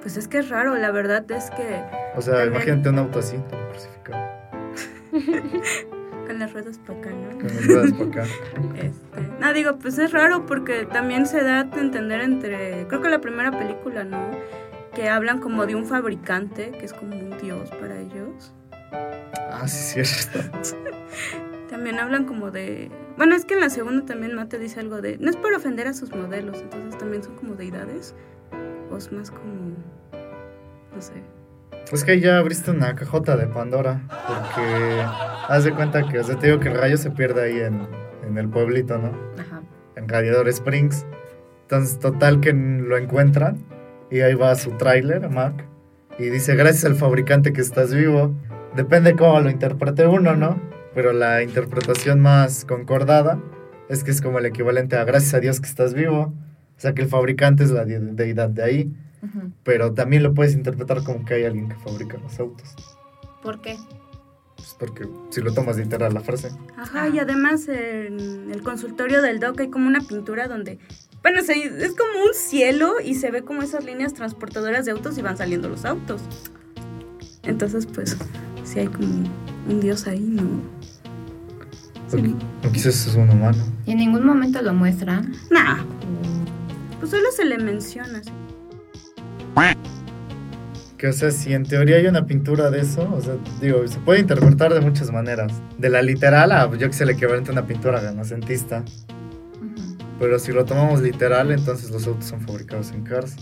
Pues 0.00 0.16
es 0.16 0.28
que 0.28 0.38
es 0.38 0.48
raro, 0.48 0.76
la 0.76 0.90
verdad 0.92 1.30
es 1.30 1.50
que 1.50 1.82
O 2.16 2.22
sea, 2.22 2.34
También- 2.34 2.54
imagínate 2.54 2.88
un 2.88 2.98
auto 3.00 3.18
así, 3.18 3.36
todo 3.50 3.68
crucificado. 3.68 4.30
con 6.26 6.38
las 6.38 6.52
ruedas 6.52 6.78
para 6.78 6.98
acá, 7.00 7.10
¿no? 7.10 7.38
Con 7.38 7.46
las 7.48 7.66
ruedas 7.66 7.92
por 7.92 8.08
acá. 8.08 8.22
Este, 8.76 9.28
no, 9.40 9.52
digo, 9.52 9.76
pues 9.78 9.98
es 9.98 10.12
raro 10.12 10.46
porque 10.46 10.86
también 10.86 11.26
se 11.26 11.42
da 11.42 11.60
a 11.60 11.78
entender 11.80 12.20
entre, 12.20 12.86
creo 12.86 13.02
que 13.02 13.08
la 13.10 13.20
primera 13.20 13.50
película, 13.50 14.04
¿no? 14.04 14.30
Que 14.94 15.08
hablan 15.08 15.40
como 15.40 15.66
de 15.66 15.74
un 15.74 15.84
fabricante, 15.86 16.70
que 16.78 16.84
es 16.86 16.92
como 16.92 17.14
un 17.16 17.36
dios 17.42 17.70
para 17.72 17.98
ellos. 17.98 18.54
Ah, 18.92 19.66
sí, 19.66 20.04
cierto. 20.04 20.40
También 21.70 21.98
hablan 21.98 22.24
como 22.24 22.50
de... 22.50 22.90
Bueno, 23.16 23.34
es 23.34 23.44
que 23.44 23.54
en 23.54 23.60
la 23.60 23.70
segunda 23.70 24.04
también 24.04 24.34
Mate 24.34 24.58
dice 24.58 24.80
algo 24.80 25.00
de... 25.00 25.18
No 25.18 25.30
es 25.30 25.36
por 25.36 25.52
ofender 25.52 25.86
a 25.86 25.94
sus 25.94 26.14
modelos, 26.14 26.58
entonces 26.60 26.98
también 26.98 27.22
son 27.22 27.36
como 27.36 27.54
deidades. 27.54 28.14
O 28.90 28.96
es 28.96 29.12
más 29.12 29.30
como... 29.30 29.76
No 30.94 31.00
sé. 31.00 31.12
Es 31.92 32.04
que 32.04 32.20
ya 32.20 32.38
abriste 32.38 32.70
una 32.70 32.94
cajota 32.96 33.36
de 33.36 33.46
Pandora. 33.46 34.02
Porque 34.08 35.04
haz 35.48 35.64
de 35.64 35.72
cuenta 35.72 36.08
que, 36.08 36.18
o 36.18 36.24
sea, 36.24 36.36
te 36.38 36.48
digo 36.48 36.60
que 36.60 36.68
el 36.68 36.74
rayo 36.74 36.96
se 36.96 37.10
pierde 37.10 37.42
ahí 37.44 37.60
en, 37.60 37.86
en 38.26 38.36
el 38.36 38.48
pueblito, 38.48 38.98
¿no? 38.98 39.12
Ajá. 39.38 39.62
En 39.96 40.08
Radiador 40.08 40.48
Springs. 40.48 41.06
Entonces, 41.62 41.98
total 41.98 42.40
que 42.40 42.52
lo 42.52 42.96
encuentran. 42.96 43.64
Y 44.10 44.20
ahí 44.20 44.34
va 44.34 44.54
su 44.56 44.72
tráiler, 44.72 45.30
Mac. 45.30 45.64
Y 46.18 46.30
dice, 46.30 46.56
gracias 46.56 46.84
al 46.84 46.96
fabricante 46.96 47.52
que 47.52 47.60
estás 47.60 47.94
vivo. 47.94 48.34
Depende 48.76 49.16
cómo 49.16 49.40
lo 49.40 49.50
interprete 49.50 50.06
uno, 50.06 50.36
¿no? 50.36 50.60
Pero 50.94 51.12
la 51.12 51.42
interpretación 51.42 52.20
más 52.20 52.64
concordada 52.64 53.40
es 53.88 54.04
que 54.04 54.10
es 54.10 54.20
como 54.20 54.38
el 54.38 54.46
equivalente 54.46 54.96
a 54.96 55.04
gracias 55.04 55.34
a 55.34 55.40
Dios 55.40 55.60
que 55.60 55.68
estás 55.68 55.94
vivo. 55.94 56.32
O 56.76 56.80
sea 56.80 56.94
que 56.94 57.02
el 57.02 57.08
fabricante 57.08 57.64
es 57.64 57.70
la 57.70 57.84
de- 57.84 57.98
deidad 58.00 58.48
de 58.48 58.62
ahí. 58.62 58.92
Pero 59.64 59.92
también 59.92 60.22
lo 60.22 60.32
puedes 60.32 60.54
interpretar 60.54 61.02
como 61.04 61.24
que 61.26 61.34
hay 61.34 61.44
alguien 61.44 61.68
que 61.68 61.74
fabrica 61.76 62.16
los 62.18 62.38
autos. 62.40 62.74
¿Por 63.42 63.60
qué? 63.60 63.76
Pues 64.56 64.74
porque 64.78 65.06
si 65.30 65.40
lo 65.42 65.52
tomas 65.52 65.76
literal 65.76 66.14
la 66.14 66.20
frase. 66.20 66.50
Ajá, 66.78 67.08
y 67.08 67.18
además 67.18 67.68
en 67.68 68.50
el 68.50 68.62
consultorio 68.62 69.20
del 69.20 69.38
doc 69.40 69.60
hay 69.60 69.68
como 69.68 69.86
una 69.88 70.00
pintura 70.00 70.48
donde, 70.48 70.78
bueno, 71.22 71.42
se- 71.42 71.52
es 71.84 71.94
como 71.96 72.24
un 72.26 72.34
cielo 72.34 72.94
y 73.04 73.14
se 73.16 73.30
ve 73.30 73.42
como 73.42 73.62
esas 73.62 73.84
líneas 73.84 74.14
transportadoras 74.14 74.86
de 74.86 74.92
autos 74.92 75.18
y 75.18 75.22
van 75.22 75.36
saliendo 75.36 75.68
los 75.68 75.84
autos. 75.84 76.22
Entonces, 77.42 77.86
pues, 77.86 78.16
sí 78.70 78.78
hay 78.78 78.86
como 78.86 79.28
un 79.68 79.80
dios 79.80 80.06
ahí, 80.06 80.20
¿no? 80.20 80.42
Sí. 82.06 82.34
O 82.66 82.72
quizás 82.72 83.06
es 83.06 83.14
un 83.14 83.30
humano. 83.30 83.58
Y 83.86 83.92
en 83.92 83.98
ningún 83.98 84.24
momento 84.24 84.62
lo 84.62 84.72
muestran. 84.72 85.32
Nah, 85.50 85.78
pues 86.98 87.10
solo 87.10 87.30
se 87.34 87.44
le 87.44 87.58
menciona. 87.58 88.22
¿sí? 88.22 88.30
Que 90.96 91.08
o 91.08 91.12
sea, 91.12 91.30
si 91.30 91.54
en 91.54 91.64
teoría 91.64 91.96
hay 91.96 92.06
una 92.06 92.26
pintura 92.26 92.70
de 92.70 92.80
eso, 92.80 93.10
o 93.12 93.20
sea, 93.20 93.34
digo, 93.60 93.86
se 93.88 93.98
puede 94.00 94.20
interpretar 94.20 94.72
de 94.74 94.80
muchas 94.80 95.10
maneras. 95.10 95.52
De 95.78 95.88
la 95.88 96.02
literal 96.02 96.52
a 96.52 96.70
yo 96.76 96.88
que 96.88 96.92
sé, 96.92 97.06
le 97.06 97.12
equivalente 97.12 97.50
a 97.50 97.52
una 97.52 97.66
pintura 97.66 98.00
renacentista. 98.00 98.84
Pero 100.18 100.38
si 100.38 100.52
lo 100.52 100.64
tomamos 100.64 101.00
literal, 101.00 101.50
entonces 101.50 101.90
los 101.90 102.06
autos 102.06 102.26
son 102.26 102.40
fabricados 102.42 102.90
en 102.92 103.02
Cars. 103.02 103.36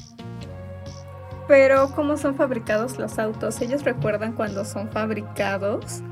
Pero, 1.49 1.89
¿cómo 1.97 2.17
son 2.19 2.35
fabricados 2.37 2.99
los 2.99 3.19
autos? 3.19 3.61
¿Ellos 3.63 3.83
recuerdan 3.85 4.35
cuando 4.35 4.65
son 4.65 4.91
fabricados? 4.91 6.03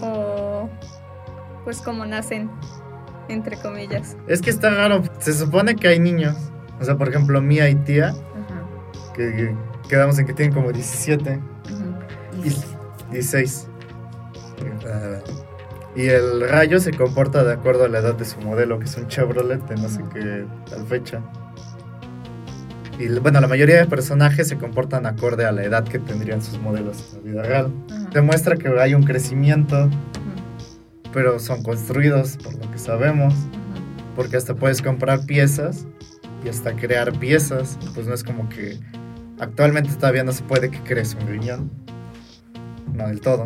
O, 0.00 0.68
pues, 1.64 1.80
cómo 1.82 2.06
nacen, 2.06 2.50
entre 3.28 3.56
comillas. 3.58 4.16
Es 4.28 4.40
que 4.40 4.50
está 4.50 4.70
raro, 4.70 5.02
se 5.18 5.32
supone 5.32 5.74
que 5.76 5.88
hay 5.88 5.98
niños. 5.98 6.36
O 6.80 6.84
sea, 6.84 6.96
por 6.96 7.08
ejemplo, 7.08 7.40
Mía 7.40 7.68
y 7.68 7.74
Tía, 7.76 8.08
Ajá. 8.10 9.12
que, 9.14 9.32
que 9.34 9.56
quedamos 9.88 10.18
en 10.18 10.26
que 10.26 10.32
tienen 10.34 10.54
como 10.54 10.72
17. 10.72 11.40
Ujú. 11.70 12.44
Y- 12.48 13.12
16. 13.12 13.68
Ah, 14.86 15.18
Y 15.94 16.06
el 16.08 16.48
rayo 16.48 16.80
se 16.80 16.92
comporta 16.92 17.44
de 17.44 17.52
acuerdo 17.52 17.84
a 17.84 17.88
la 17.88 17.98
edad 17.98 18.14
de 18.14 18.24
su 18.24 18.40
modelo, 18.40 18.78
que 18.78 18.86
es 18.86 18.96
un 18.96 19.06
Chevrolet 19.08 19.60
de 19.68 19.74
no 19.76 19.88
sé 19.88 20.02
qué 20.12 20.46
tal 20.70 20.86
fecha. 20.86 21.20
Y 22.98 23.08
bueno, 23.18 23.40
la 23.40 23.48
mayoría 23.48 23.78
de 23.78 23.86
personajes 23.86 24.48
se 24.48 24.56
comportan 24.56 25.06
acorde 25.06 25.44
a 25.44 25.52
la 25.52 25.64
edad 25.64 25.84
que 25.84 25.98
tendrían 25.98 26.42
sus 26.42 26.60
modelos 26.60 27.14
en 27.14 27.18
la 27.18 27.32
vida 27.32 27.42
real. 27.42 27.72
Demuestra 28.12 28.56
que 28.56 28.68
hay 28.78 28.94
un 28.94 29.02
crecimiento, 29.02 29.88
pero 31.12 31.38
son 31.38 31.62
construidos, 31.62 32.36
por 32.36 32.54
lo 32.54 32.70
que 32.70 32.78
sabemos, 32.78 33.34
porque 34.14 34.36
hasta 34.36 34.54
puedes 34.54 34.82
comprar 34.82 35.24
piezas 35.26 35.86
y 36.44 36.48
hasta 36.48 36.74
crear 36.74 37.18
piezas. 37.18 37.78
Pues 37.94 38.06
no 38.06 38.14
es 38.14 38.22
como 38.22 38.48
que 38.48 38.78
actualmente 39.40 39.92
todavía 39.94 40.24
no 40.24 40.32
se 40.32 40.42
puede 40.42 40.70
que 40.70 40.80
crees 40.80 41.16
un 41.20 41.26
riñón. 41.26 41.70
No 42.94 43.08
del 43.08 43.20
todo. 43.20 43.44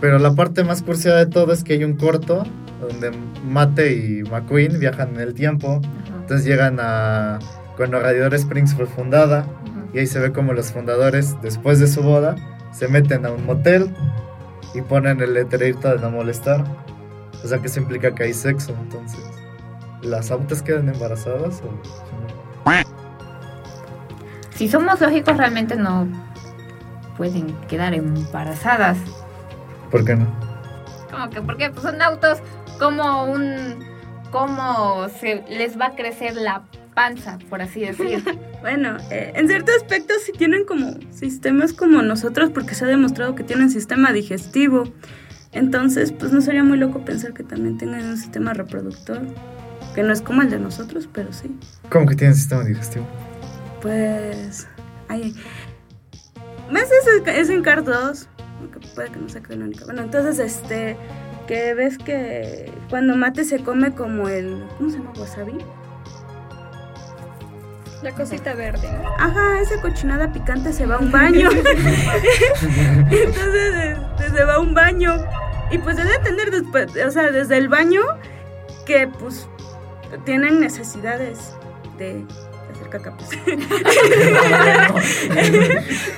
Pero 0.00 0.18
la 0.18 0.34
parte 0.34 0.64
más 0.64 0.82
curiosa 0.82 1.16
de 1.16 1.26
todo 1.26 1.52
es 1.52 1.62
que 1.62 1.74
hay 1.74 1.84
un 1.84 1.94
corto 1.94 2.44
donde 2.80 3.10
Mate 3.44 3.92
y 3.94 4.22
McQueen 4.22 4.78
viajan 4.78 5.14
en 5.14 5.20
el 5.20 5.34
tiempo. 5.34 5.80
Entonces 6.20 6.46
llegan 6.46 6.78
a 6.80 7.38
cuando 7.78 8.00
Radiador 8.00 8.34
Springs 8.34 8.74
fue 8.74 8.86
fundada 8.86 9.46
y 9.94 10.00
ahí 10.00 10.06
se 10.08 10.18
ve 10.18 10.32
como 10.32 10.52
los 10.52 10.72
fundadores, 10.72 11.40
después 11.42 11.78
de 11.78 11.86
su 11.86 12.02
boda, 12.02 12.34
se 12.72 12.88
meten 12.88 13.24
a 13.24 13.30
un 13.30 13.46
motel 13.46 13.94
y 14.74 14.82
ponen 14.82 15.20
el 15.20 15.32
letrerito 15.32 15.88
de 15.88 15.98
no 16.00 16.10
molestar. 16.10 16.64
O 17.42 17.46
sea 17.46 17.60
que 17.60 17.68
eso 17.68 17.78
implica 17.78 18.12
que 18.16 18.24
hay 18.24 18.34
sexo, 18.34 18.74
entonces. 18.82 19.20
¿Las 20.02 20.32
autas 20.32 20.60
quedan 20.60 20.88
embarazadas 20.88 21.62
o...? 21.62 22.68
Si 24.56 24.68
somos 24.68 25.00
lógicos, 25.00 25.36
realmente 25.36 25.76
no 25.76 26.08
pueden 27.16 27.54
quedar 27.68 27.94
embarazadas. 27.94 28.98
¿Por 29.88 30.04
qué 30.04 30.16
no? 30.16 30.26
Como 31.12 31.30
que, 31.30 31.40
porque 31.42 31.70
pues, 31.70 31.82
son 31.82 32.02
autos 32.02 32.38
como 32.80 33.24
un... 33.24 33.86
Cómo 34.32 35.08
se 35.20 35.44
les 35.48 35.80
va 35.80 35.86
a 35.86 35.94
crecer 35.94 36.34
la 36.34 36.64
panza, 36.98 37.38
por 37.48 37.62
así 37.62 37.80
decir. 37.80 38.24
Bueno, 38.60 38.96
eh, 39.12 39.30
en 39.36 39.46
cierto 39.46 39.70
aspecto 39.70 40.14
sí 40.26 40.32
tienen 40.32 40.64
como 40.64 40.98
sistemas 41.12 41.72
como 41.72 42.02
nosotros 42.02 42.50
porque 42.50 42.74
se 42.74 42.84
ha 42.84 42.88
demostrado 42.88 43.36
que 43.36 43.44
tienen 43.44 43.70
sistema 43.70 44.12
digestivo. 44.12 44.82
Entonces, 45.52 46.10
pues 46.10 46.32
no 46.32 46.40
sería 46.40 46.64
muy 46.64 46.76
loco 46.76 47.04
pensar 47.04 47.34
que 47.34 47.44
también 47.44 47.78
tengan 47.78 48.04
un 48.04 48.16
sistema 48.16 48.54
reproductor. 48.54 49.20
Que 49.94 50.02
no 50.02 50.12
es 50.12 50.22
como 50.22 50.42
el 50.42 50.50
de 50.50 50.58
nosotros, 50.58 51.08
pero 51.12 51.32
sí. 51.32 51.56
¿Cómo 51.88 52.06
que 52.06 52.16
tienen 52.16 52.34
sistema 52.34 52.64
digestivo? 52.64 53.06
Pues... 53.80 54.66
Ay, 55.06 55.36
¿Ves? 56.72 56.88
Es, 56.90 57.28
es 57.28 57.48
en 57.48 57.62
Cars 57.62 57.84
2. 57.84 58.28
Aunque 58.58 58.80
puede 58.96 59.10
que 59.12 59.20
no 59.20 59.28
sea 59.28 59.40
canónica. 59.40 59.84
Bueno, 59.84 60.02
entonces, 60.02 60.40
este... 60.40 60.96
Que 61.46 61.74
ves 61.74 61.96
que 61.96 62.72
cuando 62.90 63.14
Mate 63.14 63.44
se 63.44 63.60
come 63.60 63.94
como 63.94 64.28
el... 64.28 64.64
¿Cómo 64.76 64.90
se 64.90 64.98
llama? 64.98 65.12
¿Wasabi? 65.16 65.58
La 68.02 68.12
cosita 68.12 68.54
verde. 68.54 68.88
¿no? 68.92 69.08
Ajá, 69.18 69.60
esa 69.60 69.80
cochinada 69.80 70.32
picante 70.32 70.72
se 70.72 70.86
va 70.86 70.96
a 70.96 70.98
un 70.98 71.10
baño. 71.10 71.50
Entonces 73.10 73.74
este, 73.74 74.30
se 74.36 74.44
va 74.44 74.54
a 74.54 74.60
un 74.60 74.72
baño. 74.74 75.16
Y 75.70 75.78
pues 75.78 75.96
debe 75.96 76.18
tener 76.20 76.50
después, 76.50 76.86
o 77.06 77.10
sea, 77.10 77.30
desde 77.30 77.56
el 77.58 77.68
baño 77.68 78.02
que 78.86 79.06
pues 79.08 79.48
tienen 80.24 80.60
necesidades 80.60 81.52
de 81.98 82.24
hacer 82.72 82.88
caca. 82.88 83.16
pues. 83.16 83.28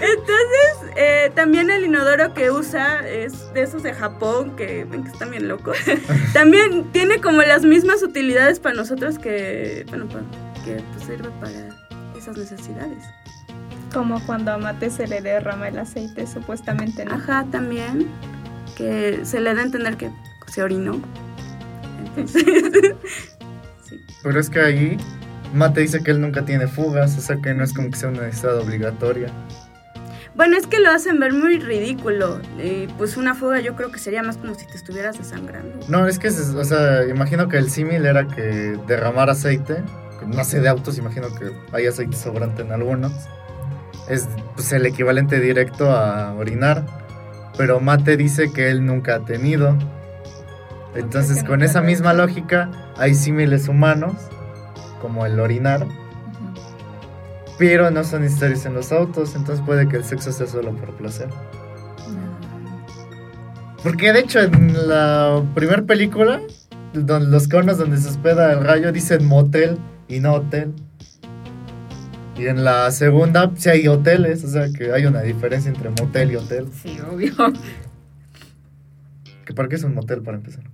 Entonces, 0.01 0.95
eh, 0.97 1.31
también 1.35 1.71
el 1.71 1.85
inodoro 1.85 2.35
que 2.35 2.51
usa 2.51 3.01
es 3.09 3.53
de 3.53 3.63
esos 3.63 3.83
de 3.83 3.93
Japón, 3.95 4.55
que 4.57 4.85
ven 4.85 5.05
que 5.05 5.11
están 5.11 5.31
bien 5.31 5.49
locos. 5.49 5.79
También 6.33 6.91
tiene 6.93 7.21
como 7.21 7.43
las 7.43 7.63
mismas 7.65 8.03
utilidades 8.03 8.61
para 8.61 8.75
nosotros 8.75 9.19
que, 9.19 9.85
bueno, 9.89 10.07
pa- 10.09 10.21
que 10.65 10.83
pues, 10.93 11.05
sirve 11.05 11.31
para 11.41 11.69
esas 12.17 12.37
necesidades. 12.37 13.05
Como 13.93 14.25
cuando 14.27 14.53
a 14.53 14.59
Mate 14.59 14.91
se 14.91 15.07
le 15.07 15.21
derrama 15.21 15.69
el 15.69 15.79
aceite, 15.79 16.27
supuestamente, 16.27 17.05
¿no? 17.05 17.15
Ajá, 17.15 17.47
también. 17.51 18.09
Que 18.77 19.25
se 19.25 19.41
le 19.41 19.53
da 19.55 19.61
a 19.61 19.65
entender 19.65 19.97
que 19.97 20.11
se 20.47 20.63
orinó. 20.63 21.01
Entonces, 21.99 22.45
sí. 23.85 24.05
Pero 24.23 24.39
es 24.39 24.49
que 24.49 24.61
ahí 24.61 24.97
Mate 25.53 25.81
dice 25.81 26.03
que 26.03 26.13
él 26.13 26.21
nunca 26.21 26.45
tiene 26.45 26.69
fugas, 26.69 27.17
o 27.19 27.21
sea 27.21 27.37
que 27.37 27.53
no 27.55 27.65
es 27.65 27.73
como 27.73 27.91
que 27.91 27.97
sea 27.97 28.09
una 28.09 28.23
necesidad 28.23 28.59
obligatoria. 28.59 29.33
Bueno, 30.35 30.57
es 30.57 30.67
que 30.67 30.79
lo 30.79 30.91
hacen 30.91 31.19
ver 31.19 31.33
muy 31.33 31.59
ridículo. 31.59 32.41
Y 32.63 32.87
pues 32.99 33.17
una 33.17 33.35
fuga 33.35 33.61
yo 33.61 33.75
creo 33.75 33.91
que 33.91 33.99
sería 33.99 34.23
más 34.23 34.37
como 34.37 34.55
si 34.55 34.67
te 34.67 34.77
estuvieras 34.77 35.19
desangrando. 35.19 35.85
No, 35.89 36.07
es 36.07 36.19
que, 36.19 36.29
o 36.29 36.65
sea, 36.65 37.07
imagino 37.07 37.49
que 37.49 37.59
el 37.59 37.69
símil 37.71 38.07
era 38.07 38.27
que 38.27 38.79
derramar 38.87 39.29
aceite, 39.29 39.83
no 40.27 40.45
sé 40.45 40.61
de 40.61 40.69
autos, 40.69 40.99
imagino 40.99 41.29
que 41.35 41.53
hay 41.73 41.87
aceite 41.87 42.17
sobrante 42.17 42.63
en 42.63 42.73
algunos, 42.73 43.13
es 44.09 44.29
pues, 44.55 44.73
el 44.73 44.87
equivalente 44.87 45.41
directo 45.41 45.91
a 45.91 46.35
orinar, 46.35 46.85
pero 47.57 47.81
Mate 47.81 48.17
dice 48.17 48.53
que 48.53 48.71
él 48.71 48.85
nunca 48.85 49.17
ha 49.17 49.25
tenido. 49.25 49.77
Entonces, 50.95 51.45
con 51.45 51.63
esa 51.63 51.81
misma 51.81 52.13
lógica, 52.13 52.71
hay 52.97 53.15
símiles 53.15 53.69
humanos, 53.69 54.15
como 55.01 55.25
el 55.27 55.39
orinar, 55.39 55.87
pero 57.59 57.91
no 57.91 58.03
son 58.05 58.23
necesarios 58.23 58.65
en 58.67 58.75
los 58.75 58.91
autos, 58.91 59.35
entonces 59.37 59.65
puede 59.65 59.87
que 59.89 59.97
el 59.97 60.05
sexo 60.05 60.33
sea 60.33 60.47
solo 60.47 60.75
por 60.75 60.95
placer. 60.95 61.29
Porque 63.83 64.13
de 64.13 64.21
hecho 64.21 64.41
en 64.41 64.89
la 64.89 65.43
primera 65.55 65.83
película, 65.83 66.41
los 66.93 67.49
conos 67.49 67.79
donde 67.79 67.99
se 67.99 68.09
hospeda 68.09 68.53
el 68.53 68.65
rayo 68.65 68.93
dicen 68.93 69.27
motel 69.27 69.79
y 70.11 70.21
no 70.21 70.35
hotel. 70.35 70.75
Y 72.37 72.47
en 72.47 72.65
la 72.65 72.91
segunda 72.91 73.51
sí 73.55 73.69
hay 73.69 73.89
hoteles, 73.89 74.45
o 74.45 74.49
sea 74.49 74.69
que 74.73 74.93
hay 74.93 75.07
una 75.07 75.23
diferencia 75.23 75.71
entre 75.71 75.91
motel 75.91 76.33
y 76.33 76.37
hotel. 76.37 76.67
Sí, 76.83 76.99
obvio. 77.11 77.33
¿Que 79.45 79.55
¿Para 79.55 79.69
qué 79.69 79.77
es 79.77 79.85
un 79.85 79.95
motel 79.95 80.23
para 80.23 80.37
empezar? 80.39 80.65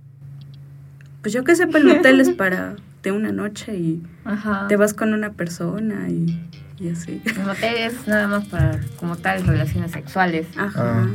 Pues 1.21 1.33
yo 1.33 1.43
que 1.43 1.55
sepa, 1.55 1.77
el 1.77 1.85
motel 1.85 2.21
es 2.21 2.29
para 2.29 2.75
de 3.03 3.11
una 3.11 3.31
noche 3.31 3.75
y 3.75 4.03
Ajá. 4.23 4.67
te 4.67 4.75
vas 4.75 4.93
con 4.93 5.13
una 5.13 5.33
persona 5.33 6.09
y, 6.09 6.49
y 6.79 6.89
así. 6.89 7.21
El 7.25 7.49
hotel 7.49 7.75
es 7.77 8.07
nada 8.07 8.27
más 8.27 8.45
para, 8.47 8.79
como 8.99 9.17
tal, 9.17 9.45
relaciones 9.45 9.91
sexuales. 9.91 10.47
Ajá. 10.57 11.03
Ah. 11.03 11.07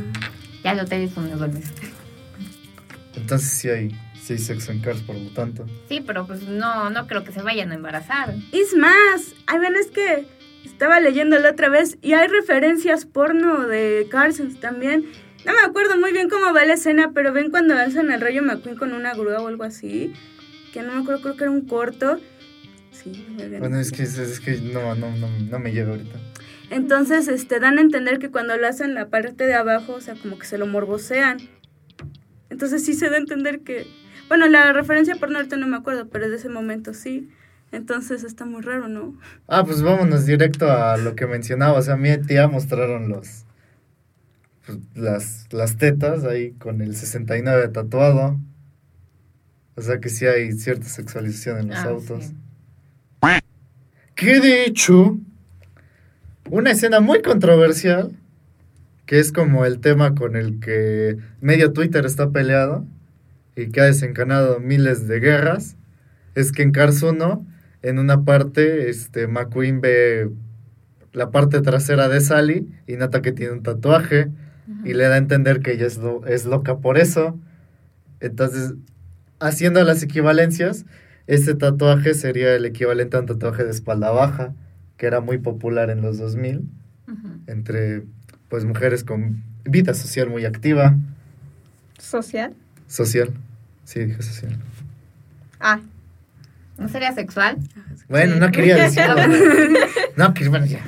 Ya 0.63 0.71
el 0.73 0.79
hotel 0.79 1.01
es 1.01 1.15
donde 1.15 1.35
duermes. 1.35 1.65
Entonces 3.15 3.49
sí 3.49 3.69
hay, 3.69 3.95
sí 4.23 4.37
sexo 4.37 4.71
en 4.71 4.79
Cars, 4.79 5.01
por 5.01 5.15
lo 5.15 5.29
tanto. 5.31 5.65
Sí, 5.89 6.01
pero 6.05 6.25
pues 6.25 6.43
no, 6.43 6.89
no 6.89 7.07
creo 7.07 7.23
que 7.23 7.31
se 7.31 7.41
vayan 7.41 7.71
a 7.71 7.75
embarazar. 7.75 8.33
Es 8.51 8.75
más, 8.75 9.35
ay, 9.47 9.59
ven, 9.59 9.75
es 9.75 9.87
que 9.87 10.25
estaba 10.63 10.99
leyendo 10.99 11.37
la 11.39 11.51
otra 11.51 11.69
vez 11.69 11.97
y 12.01 12.13
hay 12.13 12.27
referencias 12.27 13.05
porno 13.05 13.67
de 13.67 14.07
Carson 14.09 14.55
también. 14.55 15.05
No 15.45 15.51
me 15.51 15.59
acuerdo 15.59 15.99
muy 15.99 16.13
bien 16.13 16.29
cómo 16.29 16.53
va 16.53 16.63
la 16.63 16.73
escena, 16.73 17.11
pero 17.13 17.33
ven 17.33 17.51
cuando 17.51 17.75
alzan 17.75 18.11
al 18.11 18.21
rayo 18.21 18.41
McQueen 18.43 18.77
con 18.77 18.93
una 18.93 19.13
grúa 19.13 19.41
o 19.41 19.47
algo 19.47 19.63
así. 19.63 20.13
Que 20.71 20.81
no 20.81 20.93
me 20.93 21.01
acuerdo, 21.01 21.21
creo 21.21 21.35
que 21.35 21.43
era 21.43 21.51
un 21.51 21.67
corto. 21.67 22.19
Sí. 22.91 23.25
Bueno, 23.59 23.77
es 23.79 23.91
que, 23.91 24.03
es, 24.03 24.17
es 24.17 24.39
que 24.39 24.57
no, 24.61 24.95
no, 24.95 25.11
no, 25.17 25.27
no 25.27 25.59
me 25.59 25.73
llega 25.73 25.91
ahorita. 25.91 26.17
Entonces, 26.69 27.27
este, 27.27 27.59
dan 27.59 27.77
a 27.77 27.81
entender 27.81 28.19
que 28.19 28.31
cuando 28.31 28.55
lo 28.55 28.67
hacen 28.67 28.93
la 28.93 29.09
parte 29.09 29.45
de 29.45 29.53
abajo, 29.53 29.93
o 29.93 30.01
sea, 30.01 30.15
como 30.15 30.39
que 30.39 30.45
se 30.45 30.57
lo 30.57 30.65
morbosean. 30.65 31.37
Entonces 32.49 32.85
sí 32.85 32.93
se 32.93 33.09
da 33.09 33.15
a 33.15 33.19
entender 33.19 33.61
que... 33.61 33.85
Bueno, 34.29 34.47
la 34.47 34.73
referencia 34.73 35.15
porno 35.15 35.37
ahorita 35.37 35.57
no 35.57 35.67
me 35.67 35.77
acuerdo, 35.77 36.07
pero 36.09 36.29
de 36.29 36.35
ese 36.37 36.49
momento 36.49 36.93
sí. 36.93 37.29
Entonces 37.71 38.23
está 38.23 38.45
muy 38.45 38.61
raro, 38.61 38.87
¿no? 38.87 39.17
Ah, 39.47 39.63
pues 39.65 39.81
vámonos 39.81 40.25
directo 40.27 40.71
a 40.71 40.95
lo 40.97 41.15
que 41.15 41.25
mencionaba. 41.25 41.79
O 41.79 41.81
sea, 41.81 41.95
a 41.95 41.97
mi 41.97 42.15
tía 42.19 42.47
mostraron 42.47 43.09
los 43.09 43.45
pues, 44.65 44.77
las, 44.93 45.47
las 45.51 45.77
tetas 45.77 46.23
ahí 46.23 46.51
con 46.51 46.81
el 46.81 46.95
69 46.95 47.69
tatuado. 47.69 48.39
O 49.75 49.81
sea 49.81 49.99
que 49.99 50.09
sí 50.09 50.27
hay 50.27 50.51
cierta 50.53 50.85
sexualización 50.85 51.59
en 51.61 51.69
los 51.69 51.77
Ah, 51.79 51.85
autos. 51.89 52.25
sí. 52.25 52.35
Que 54.15 54.39
de 54.39 54.65
hecho, 54.65 55.17
una 56.51 56.69
escena 56.71 56.99
muy 56.99 57.23
controversial, 57.23 58.11
que 59.07 59.17
es 59.19 59.31
como 59.31 59.65
el 59.65 59.79
tema 59.79 60.13
con 60.13 60.35
el 60.35 60.59
que 60.59 61.17
medio 61.41 61.73
Twitter 61.73 62.05
está 62.05 62.29
peleado 62.29 62.85
y 63.55 63.67
que 63.69 63.81
ha 63.81 63.85
desencadenado 63.85 64.59
miles 64.59 65.07
de 65.07 65.19
guerras, 65.19 65.75
es 66.35 66.51
que 66.51 66.63
en 66.63 66.71
Cars 66.71 67.01
1, 67.03 67.45
en 67.81 67.99
una 67.99 68.23
parte, 68.23 68.89
este, 68.89 69.27
McQueen 69.27 69.81
ve 69.81 70.29
la 71.11 71.29
parte 71.31 71.61
trasera 71.61 72.09
de 72.09 72.21
Sally 72.21 72.67
y 72.87 72.93
nota 72.93 73.21
que 73.21 73.31
tiene 73.31 73.53
un 73.53 73.63
tatuaje 73.63 74.29
y 74.83 74.93
le 74.93 75.03
da 75.03 75.15
a 75.15 75.17
entender 75.17 75.59
que 75.61 75.73
ella 75.73 75.85
es, 75.85 75.97
lo- 75.97 76.25
es 76.25 76.45
loca 76.45 76.77
por 76.77 76.97
eso. 76.97 77.37
Entonces, 78.19 78.73
haciendo 79.39 79.83
las 79.83 80.01
equivalencias, 80.01 80.85
este 81.27 81.53
tatuaje 81.55 82.13
sería 82.15 82.55
el 82.55 82.65
equivalente 82.65 83.17
a 83.17 83.19
un 83.19 83.25
tatuaje 83.27 83.63
de 83.63 83.71
espalda 83.71 84.09
baja, 84.11 84.53
que 84.97 85.05
era 85.05 85.19
muy 85.21 85.37
popular 85.37 85.89
en 85.89 86.01
los 86.01 86.17
2000, 86.17 86.61
Ujú. 87.07 87.27
entre 87.47 88.03
pues 88.49 88.65
mujeres 88.65 89.03
con 89.03 89.43
vida 89.65 89.93
social 89.93 90.29
muy 90.29 90.45
activa, 90.45 90.95
Social. 91.99 92.53
Social, 92.87 93.33
sí, 93.85 94.05
dije 94.05 94.21
social. 94.21 94.57
Ah, 95.59 95.79
¿No 96.77 96.89
sería 96.89 97.13
sexual? 97.13 97.57
Bueno, 98.09 98.35
no 98.37 98.51
quería 98.51 98.75
decirlo. 98.75 99.15
No, 100.17 100.33
que 100.33 100.47
bueno, 100.49 100.65
ya. 100.65 100.79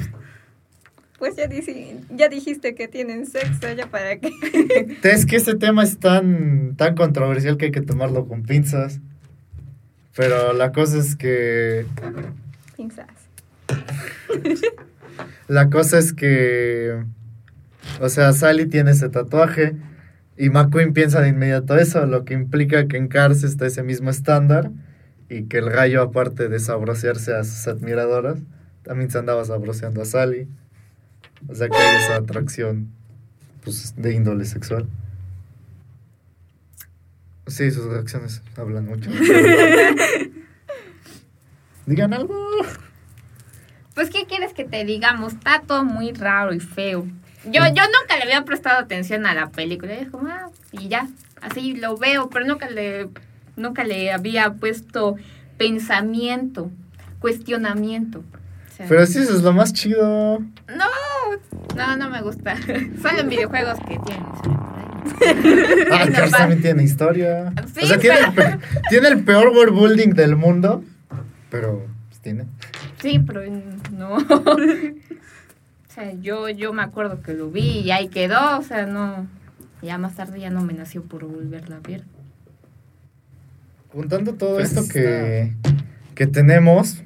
pues 1.19 1.35
ya, 1.35 1.47
dici- 1.47 1.99
ya 2.11 2.27
dijiste 2.29 2.75
que 2.75 2.87
tienen 2.87 3.25
sexo, 3.25 3.71
ya 3.73 3.87
para 3.87 4.17
qué. 4.19 4.31
Es 5.03 5.25
que 5.25 5.35
este 5.37 5.55
tema 5.55 5.83
es 5.83 5.97
tan, 5.97 6.75
tan 6.75 6.95
controversial 6.95 7.57
que 7.57 7.65
hay 7.65 7.71
que 7.71 7.81
tomarlo 7.81 8.27
con 8.27 8.43
pinzas. 8.43 8.99
Pero 10.15 10.53
la 10.53 10.71
cosa 10.71 10.97
es 10.99 11.15
que 11.15 11.85
Pinzas. 12.77 13.07
La 15.47 15.69
cosa 15.69 15.97
es 15.99 16.13
que, 16.13 17.03
o 17.99 18.09
sea, 18.09 18.33
Sally 18.33 18.65
tiene 18.65 18.91
ese 18.91 19.09
tatuaje 19.09 19.75
y 20.37 20.49
McQueen 20.49 20.93
piensa 20.93 21.21
de 21.21 21.29
inmediato 21.29 21.77
eso, 21.77 22.05
lo 22.05 22.25
que 22.25 22.33
implica 22.33 22.87
que 22.87 22.97
en 22.97 23.07
Cars 23.07 23.43
está 23.43 23.65
ese 23.65 23.83
mismo 23.83 24.09
estándar 24.09 24.71
y 25.29 25.43
que 25.43 25.59
el 25.59 25.69
gallo, 25.69 26.01
aparte 26.01 26.49
de 26.49 26.59
sabrosearse 26.59 27.33
a 27.33 27.43
sus 27.43 27.67
admiradoras, 27.67 28.39
también 28.83 29.09
se 29.09 29.17
andaba 29.17 29.43
sabroseando 29.45 30.01
a 30.01 30.05
Sally. 30.05 30.47
O 31.47 31.55
sea 31.55 31.69
que 31.69 31.77
hay 31.77 32.03
esa 32.03 32.17
atracción 32.17 32.89
pues, 33.63 33.95
de 33.97 34.13
índole 34.13 34.45
sexual. 34.45 34.87
Sí, 37.47 37.71
sus 37.71 37.85
reacciones 37.85 38.41
hablan 38.57 38.85
mucho. 38.85 39.09
Digan 41.85 42.13
algo. 42.13 42.35
Pues, 43.93 44.09
¿qué 44.09 44.25
quieres 44.25 44.53
que 44.53 44.65
te 44.65 44.83
digamos? 44.83 45.33
Está 45.33 45.61
todo 45.65 45.85
muy 45.85 46.11
raro 46.11 46.53
y 46.53 46.59
feo. 46.59 47.07
Yo, 47.45 47.61
yo 47.67 47.83
nunca 47.83 48.15
le 48.17 48.23
había 48.23 48.43
prestado 48.45 48.79
atención 48.79 49.25
a 49.25 49.33
la 49.33 49.49
película. 49.49 49.93
Y 49.95 49.99
es 50.03 50.09
como, 50.09 50.27
ah, 50.29 50.49
y 50.71 50.87
ya. 50.87 51.07
Así 51.41 51.73
lo 51.75 51.97
veo, 51.97 52.29
pero 52.29 52.45
nunca 52.45 52.69
le, 52.69 53.09
nunca 53.55 53.83
le 53.83 54.11
había 54.11 54.53
puesto 54.53 55.15
pensamiento, 55.57 56.71
cuestionamiento. 57.19 58.19
O 58.19 58.75
sea, 58.75 58.87
Pero 58.89 59.05
sí, 59.05 59.19
eso 59.19 59.35
es 59.35 59.41
lo 59.43 59.53
más 59.53 59.73
chido. 59.73 60.39
No, 60.39 60.85
no, 61.75 61.97
no 61.97 62.09
me 62.09 62.21
gusta. 62.21 62.55
Solo 63.01 63.19
en 63.19 63.29
videojuegos 63.29 63.77
que 63.87 63.99
tienen. 63.99 64.25
Ah, 65.91 66.07
Cars 66.11 66.31
también 66.31 66.61
tiene 66.63 66.83
historia. 66.83 67.53
Sí, 67.75 67.81
o 67.83 67.87
sea, 67.87 67.99
tiene, 67.99 68.17
el 68.19 68.33
pero- 68.33 68.59
pe- 68.59 68.67
tiene 68.89 69.07
el 69.09 69.23
peor 69.23 69.49
world 69.49 69.73
building 69.79 70.09
del 70.15 70.35
mundo. 70.35 70.83
Pero, 71.51 71.85
pues 72.09 72.19
tiene. 72.21 72.45
Sí, 73.01 73.19
pero 73.19 73.41
no. 73.91 74.17
O 75.95 76.01
sea, 76.01 76.11
yo, 76.21 76.49
yo 76.49 76.73
me 76.73 76.81
acuerdo 76.83 77.21
que 77.21 77.33
lo 77.33 77.49
vi 77.49 77.79
y 77.79 77.91
ahí 77.91 78.09
quedó. 78.09 78.59
O 78.59 78.61
sea, 78.63 78.85
no. 78.85 79.27
Ya 79.81 79.97
más 79.97 80.15
tarde 80.15 80.39
ya 80.41 80.49
no 80.49 80.61
me 80.61 80.73
nació 80.73 81.03
por 81.03 81.23
volverla 81.25 81.77
a 81.77 81.79
ver. 81.79 82.03
Juntando 83.93 84.33
todo 84.33 84.55
Pues 84.55 84.73
esto 84.73 84.91
que, 84.91 85.53
que 86.15 86.27
tenemos, 86.27 87.01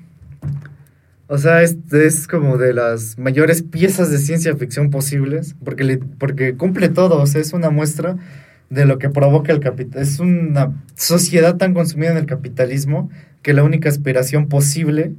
o 1.28 1.38
sea, 1.38 1.62
es, 1.62 1.78
es 1.92 2.28
como 2.28 2.58
de 2.58 2.74
las 2.74 3.20
mayores 3.20 3.62
piezas 3.62 4.10
de 4.10 4.18
ciencia 4.18 4.56
ficción 4.56 4.90
posibles, 4.90 5.56
porque, 5.64 5.84
le- 5.84 5.98
porque 6.00 6.56
cumple 6.56 6.90
todo, 6.90 7.22
o 7.22 7.28
sea, 7.28 7.42
es 7.42 7.54
una 7.54 7.70
muestra 7.70 8.18
de 8.72 8.86
lo 8.86 8.98
que 8.98 9.10
provoca 9.10 9.52
el 9.52 9.60
capital. 9.60 10.02
Es 10.02 10.20
una 10.20 10.74
sociedad 10.96 11.58
tan 11.58 11.76
consumida 11.76 12.10
en 12.12 12.18
el 12.18 12.26
capitalismo 12.26 13.12
que 13.44 13.54
la 13.54 13.64
única 13.64 13.90
aspiración 13.90 14.48
posible 14.48 15.14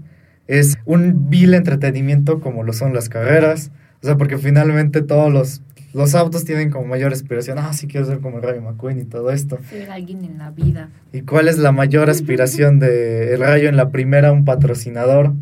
es 0.59 0.79
un 0.85 1.31
vil 1.31 1.55
entretenimiento 1.55 2.41
como 2.41 2.63
lo 2.65 2.73
son 2.73 2.93
las 2.95 3.09
carreras, 3.09 3.71
o 4.03 4.07
sea, 4.07 4.17
porque 4.17 4.37
finalmente 4.39 5.03
todos 5.03 5.33
los, 5.33 5.63
los 5.93 6.15
autos 6.15 6.45
tienen 6.45 6.71
como 6.71 6.87
mayor 6.87 7.13
aspiración, 7.13 7.59
ah, 7.59 7.73
sí 7.73 7.87
quiero 7.87 8.07
ser 8.07 8.21
como 8.21 8.39
el 8.39 8.43
Rayo 8.43 8.63
McQueen 8.63 9.01
y 9.01 9.05
todo 9.05 9.31
esto. 9.31 9.59
Ser 9.69 9.91
alguien 9.91 10.25
en 10.25 10.39
la 10.39 10.51
vida. 10.51 10.89
¿Y 11.13 11.23
cuál 11.23 11.49
es 11.49 11.59
la 11.59 11.73
mayor 11.73 12.11
aspiración 12.17 12.79
de 12.79 13.35
El 13.35 13.41
Rayo 13.41 13.69
en 13.69 13.77
la 13.77 13.91
primera? 13.91 14.33
Un 14.33 14.45
patrocinador. 14.45 15.33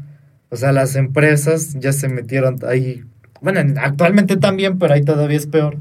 O 0.51 0.57
sea, 0.57 0.73
las 0.73 0.97
empresas 0.97 1.75
ya 1.79 1.93
se 1.93 2.09
metieron 2.09 2.57
ahí. 2.67 3.05
Bueno, 3.43 3.61
en- 3.61 3.79
actualmente 3.79 4.37
también, 4.39 4.79
pero 4.79 4.95
ahí 4.95 5.03
todavía 5.03 5.37
es 5.37 5.47
peor. 5.47 5.77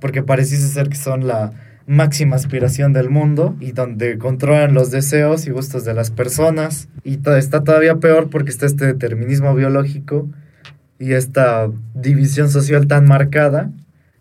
Porque 0.00 0.22
pareciese 0.22 0.68
ser 0.68 0.88
que 0.88 0.96
son 0.96 1.26
la 1.26 1.52
máxima 1.86 2.36
aspiración 2.36 2.92
del 2.92 3.10
mundo 3.10 3.56
y 3.60 3.72
donde 3.72 4.18
controlan 4.18 4.74
los 4.74 4.90
deseos 4.90 5.46
y 5.46 5.50
gustos 5.50 5.84
de 5.84 5.94
las 5.94 6.10
personas. 6.10 6.88
Y 7.04 7.20
está 7.36 7.64
todavía 7.64 7.96
peor 7.96 8.30
porque 8.30 8.50
está 8.50 8.66
este 8.66 8.86
determinismo 8.86 9.54
biológico 9.54 10.28
y 10.98 11.12
esta 11.12 11.68
división 11.94 12.50
social 12.50 12.86
tan 12.86 13.06
marcada 13.06 13.70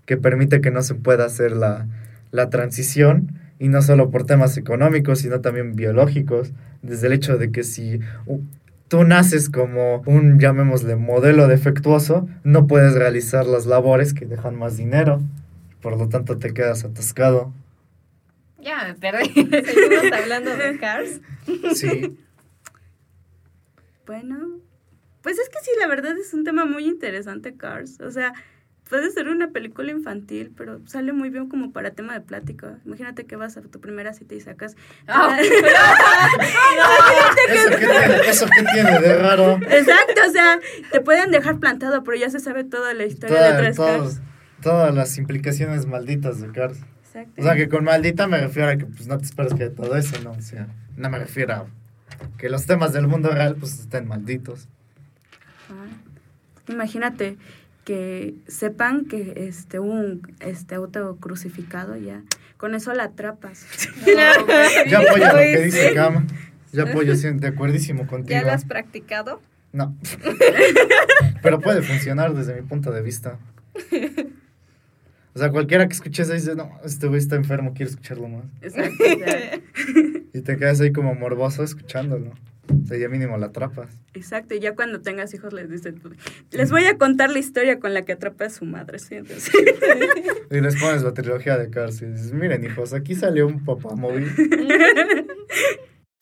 que 0.05 0.17
permite 0.17 0.61
que 0.61 0.71
no 0.71 0.81
se 0.81 0.95
pueda 0.95 1.25
hacer 1.25 1.53
la, 1.53 1.87
la 2.31 2.49
transición 2.49 3.39
y 3.59 3.69
no 3.69 3.81
solo 3.81 4.09
por 4.11 4.25
temas 4.25 4.57
económicos, 4.57 5.19
sino 5.19 5.39
también 5.39 5.75
biológicos, 5.75 6.51
desde 6.81 7.07
el 7.07 7.13
hecho 7.13 7.37
de 7.37 7.51
que 7.51 7.63
si 7.63 8.01
tú 8.89 9.03
naces 9.05 9.49
como 9.49 10.01
un, 10.05 10.39
llamémosle, 10.39 10.97
modelo 10.97 11.47
defectuoso, 11.47 12.27
no 12.43 12.67
puedes 12.67 12.93
realizar 12.93 13.45
las 13.45 13.65
labores 13.65 14.13
que 14.13 14.25
dejan 14.25 14.55
más 14.55 14.75
dinero, 14.75 15.21
por 15.83 15.95
lo 15.97 16.09
tanto 16.09 16.39
te 16.39 16.53
quedas 16.53 16.83
atascado. 16.85 17.53
Ya 18.59 18.85
me 18.87 18.95
perdí. 18.95 19.27
Seguimos 19.33 20.11
hablando 20.13 20.55
de 20.57 20.79
Cars. 20.79 21.19
Sí, 21.75 22.17
Bueno, 24.05 24.59
pues 25.21 25.37
es 25.39 25.49
que 25.49 25.59
sí, 25.61 25.71
la 25.79 25.87
verdad 25.87 26.17
es 26.17 26.33
un 26.33 26.43
tema 26.43 26.65
muy 26.65 26.85
interesante, 26.87 27.55
Cars. 27.55 27.99
O 28.01 28.11
sea, 28.11 28.33
puede 28.89 29.11
ser 29.11 29.27
una 29.29 29.49
película 29.51 29.91
infantil, 29.91 30.51
pero 30.55 30.79
sale 30.87 31.11
muy 31.13 31.29
bien 31.29 31.47
como 31.49 31.71
para 31.73 31.91
tema 31.91 32.13
de 32.13 32.21
plática. 32.21 32.79
Imagínate 32.85 33.25
que 33.25 33.35
vas 33.35 33.55
a 33.57 33.61
tu 33.61 33.79
primera 33.81 34.13
cita 34.13 34.35
y 34.35 34.39
sacas... 34.41 34.75
Ah. 35.07 35.37
¿Eso 37.49 37.69
qué, 37.69 37.77
tiene, 37.87 38.15
¿eso 38.29 38.45
qué 38.45 38.63
tiene 38.73 38.99
de 38.99 39.17
raro? 39.19 39.53
Exacto, 39.69 40.21
o 40.27 40.31
sea, 40.31 40.59
te 40.91 41.01
pueden 41.01 41.31
dejar 41.31 41.59
plantado, 41.59 42.03
pero 42.03 42.17
ya 42.17 42.29
se 42.29 42.39
sabe 42.39 42.63
toda 42.63 42.93
la 42.93 43.05
historia 43.05 43.37
Toda- 43.37 43.61
de 43.61 43.73
todos- 43.73 44.01
Cars. 44.15 44.21
Todas 44.63 44.93
las 44.93 45.17
implicaciones 45.17 45.85
malditas 45.85 46.41
de 46.41 46.51
Cars. 46.51 46.79
Exacto. 47.05 47.41
O 47.41 47.43
sea, 47.43 47.55
que 47.55 47.69
con 47.69 47.83
maldita 47.83 48.27
me 48.27 48.39
refiero 48.39 48.69
a 48.69 48.77
que 48.77 48.85
pues 48.85 49.07
no 49.07 49.17
te 49.17 49.25
esperes 49.25 49.53
que 49.53 49.69
todo 49.69 49.95
eso, 49.95 50.19
¿no? 50.23 50.31
O 50.31 50.41
sea, 50.41 50.67
no 50.97 51.09
me 51.09 51.19
refiero 51.19 51.53
a 51.53 51.65
que 52.37 52.49
los 52.49 52.65
temas 52.65 52.93
del 52.93 53.07
mundo 53.07 53.29
real 53.29 53.55
pues 53.55 53.79
estén 53.79 54.07
malditos. 54.07 54.67
Ah, 55.69 56.71
Imagínate 56.71 57.37
que 57.83 58.35
sepan 58.47 59.05
que 59.05 59.33
este 59.47 59.79
un 59.79 60.21
este 60.39 60.75
auto 60.75 61.17
crucificado 61.17 61.97
ya 61.97 62.23
con 62.63 62.75
eso 62.75 62.93
la 62.93 63.03
atrapas. 63.03 63.65
Yo 64.87 64.99
apoyo 64.99 65.27
lo 65.27 65.37
que 65.37 65.61
dice. 65.65 65.93
Gama. 65.93 66.25
Yo 66.71 66.83
apoyo, 66.83 67.13
sí, 67.17 67.29
de 67.29 67.47
acuerdísimo 67.47 68.07
contigo. 68.07 68.39
¿Ya 68.39 68.41
lo 68.41 68.53
has 68.53 68.63
practicado? 68.63 69.41
No. 69.73 69.95
Pero 71.43 71.59
puede 71.59 71.81
funcionar 71.81 72.33
desde 72.33 72.55
mi 72.55 72.61
punto 72.61 72.91
de 72.91 73.01
vista. 73.01 73.37
O 75.35 75.39
sea, 75.39 75.49
cualquiera 75.49 75.87
que 75.87 75.93
escuche 75.93 76.21
eso 76.23 76.33
dice, 76.33 76.55
no, 76.55 76.69
este 76.85 77.07
güey 77.07 77.19
está 77.19 77.35
enfermo, 77.35 77.73
quiero 77.73 77.89
escucharlo 77.89 78.27
más. 78.27 78.45
Exacto. 78.61 79.03
Y 80.35 80.41
te 80.41 80.57
quedas 80.57 80.81
ahí 80.81 80.91
como 80.91 81.13
morboso 81.13 81.63
escuchándolo. 81.63 82.31
O 82.67 82.87
sea, 82.87 82.97
ya 82.97 83.07
mínimo 83.07 83.37
la 83.37 83.47
atrapas. 83.47 83.89
exacto, 84.15 84.55
y 84.55 84.59
ya 84.59 84.73
cuando 84.73 84.99
tengas 85.01 85.31
hijos 85.35 85.53
les 85.53 85.69
dices, 85.69 85.93
pues, 86.01 86.15
les 86.49 86.71
voy 86.71 86.85
a 86.85 86.97
contar 86.97 87.29
la 87.29 87.37
historia 87.37 87.79
con 87.79 87.93
la 87.93 88.03
que 88.03 88.13
atrapa 88.13 88.45
a 88.45 88.49
su 88.49 88.65
madre, 88.65 88.97
¿sí? 88.97 89.15
Entonces, 89.15 89.51
Y 90.49 90.59
les 90.59 90.81
pones 90.81 91.03
la 91.03 91.13
trilogía 91.13 91.57
de 91.57 91.69
Cars 91.69 92.01
y 92.01 92.05
dices, 92.05 92.33
miren 92.33 92.63
hijos, 92.63 92.93
aquí 92.93 93.13
salió 93.13 93.45
un 93.45 93.63
papá 93.63 93.95
móvil. 93.95 94.27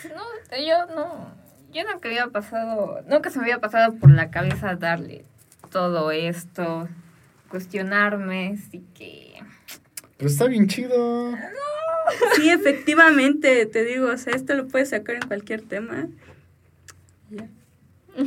No, 0.04 0.58
yo 0.58 0.96
no. 0.96 1.36
Yo 1.72 1.84
nunca 1.84 2.10
había 2.10 2.28
pasado. 2.28 3.02
Nunca 3.08 3.30
se 3.30 3.38
me 3.38 3.46
había 3.46 3.60
pasado 3.60 3.94
por 3.96 4.12
la 4.12 4.32
cabeza 4.32 4.76
darle 4.76 5.24
todo 5.70 6.12
esto, 6.12 6.90
cuestionarme, 7.52 8.58
así 8.58 8.84
que. 8.96 9.34
Pero 10.18 10.30
está 10.30 10.48
bien 10.48 10.68
chido. 10.68 11.34
sí, 12.36 12.50
efectivamente, 12.50 13.66
te 13.68 13.84
digo, 13.86 14.08
o 14.10 14.18
sea, 14.18 14.34
esto 14.34 14.56
lo 14.56 14.68
puedes 14.68 14.90
sacar 14.90 15.16
en 15.18 15.22
cualquier 15.28 15.62
tema. 15.62 16.08
Ya. 17.30 17.48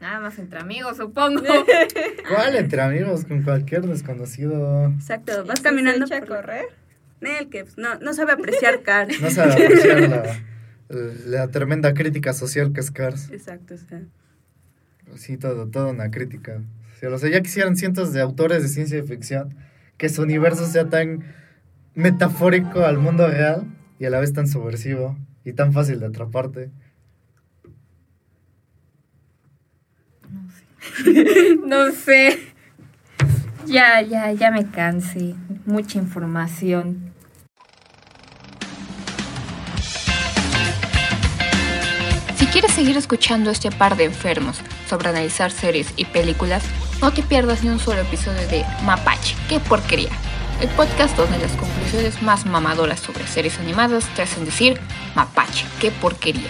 Nada 0.00 0.20
más 0.20 0.38
entre 0.38 0.58
amigos, 0.60 0.96
supongo. 0.98 1.42
¿Cuál 2.28 2.56
entre 2.56 2.82
amigos 2.82 3.24
con 3.24 3.42
cualquier 3.42 3.82
desconocido? 3.82 4.86
Exacto, 4.92 5.44
vas 5.44 5.54
¿Y 5.54 5.62
si 5.62 5.62
caminando 5.64 6.06
se 6.06 6.16
echa 6.16 6.24
a 6.24 6.26
por- 6.26 6.36
correr? 6.36 6.64
Nel, 7.20 7.48
que 7.48 7.64
pues, 7.64 7.78
no, 7.78 7.94
no 8.00 8.12
sabe 8.12 8.32
apreciar 8.32 8.82
Cars. 8.82 9.18
No 9.20 9.30
sabe 9.30 9.52
apreciar 9.52 10.00
la, 10.08 10.40
la 11.26 11.48
tremenda 11.48 11.94
crítica 11.94 12.32
social 12.34 12.72
que 12.72 12.80
es 12.80 12.90
Cars. 12.90 13.30
Exacto, 13.30 13.74
o 13.74 13.78
sea. 13.78 14.02
Sí, 15.16 15.36
todo, 15.36 15.66
toda 15.68 15.86
una 15.88 16.10
crítica. 16.10 16.60
O 17.02 17.18
sea, 17.18 17.30
ya 17.30 17.42
quisieran 17.42 17.76
cientos 17.76 18.12
de 18.12 18.20
autores 18.20 18.62
de 18.62 18.68
ciencia 18.68 19.02
ficción 19.02 19.56
que 19.98 20.08
su 20.08 20.22
universo 20.22 20.66
sea 20.66 20.88
tan 20.88 21.24
metafórico 21.94 22.84
al 22.84 22.98
mundo 22.98 23.28
real 23.28 23.64
y 23.98 24.06
a 24.06 24.10
la 24.10 24.20
vez 24.20 24.32
tan 24.32 24.48
subversivo 24.48 25.16
y 25.44 25.52
tan 25.52 25.72
fácil 25.72 26.00
de 26.00 26.06
atraparte. 26.06 26.70
No 31.66 31.90
sé. 31.92 32.38
Ya, 33.66 34.02
ya, 34.02 34.30
ya 34.30 34.50
me 34.50 34.70
cansé. 34.70 35.34
Mucha 35.64 35.98
información. 35.98 37.14
Si 42.36 42.44
quieres 42.48 42.72
seguir 42.72 42.98
escuchando 42.98 43.50
este 43.50 43.70
par 43.70 43.96
de 43.96 44.04
enfermos 44.04 44.60
sobre 44.86 45.08
analizar 45.08 45.50
series 45.50 45.94
y 45.96 46.04
películas, 46.04 46.62
no 47.04 47.12
te 47.12 47.22
pierdas 47.22 47.62
ni 47.62 47.68
un 47.68 47.78
solo 47.78 48.00
episodio 48.00 48.48
de 48.48 48.64
Mapache, 48.82 49.36
qué 49.46 49.60
porquería. 49.60 50.08
El 50.62 50.70
podcast 50.70 51.14
donde 51.18 51.36
las 51.36 51.52
conclusiones 51.52 52.22
más 52.22 52.46
mamadoras 52.46 52.98
sobre 52.98 53.26
series 53.26 53.58
animadas 53.58 54.06
te 54.16 54.22
hacen 54.22 54.46
decir 54.46 54.80
Mapache, 55.14 55.66
qué 55.82 55.90
porquería. 55.90 56.48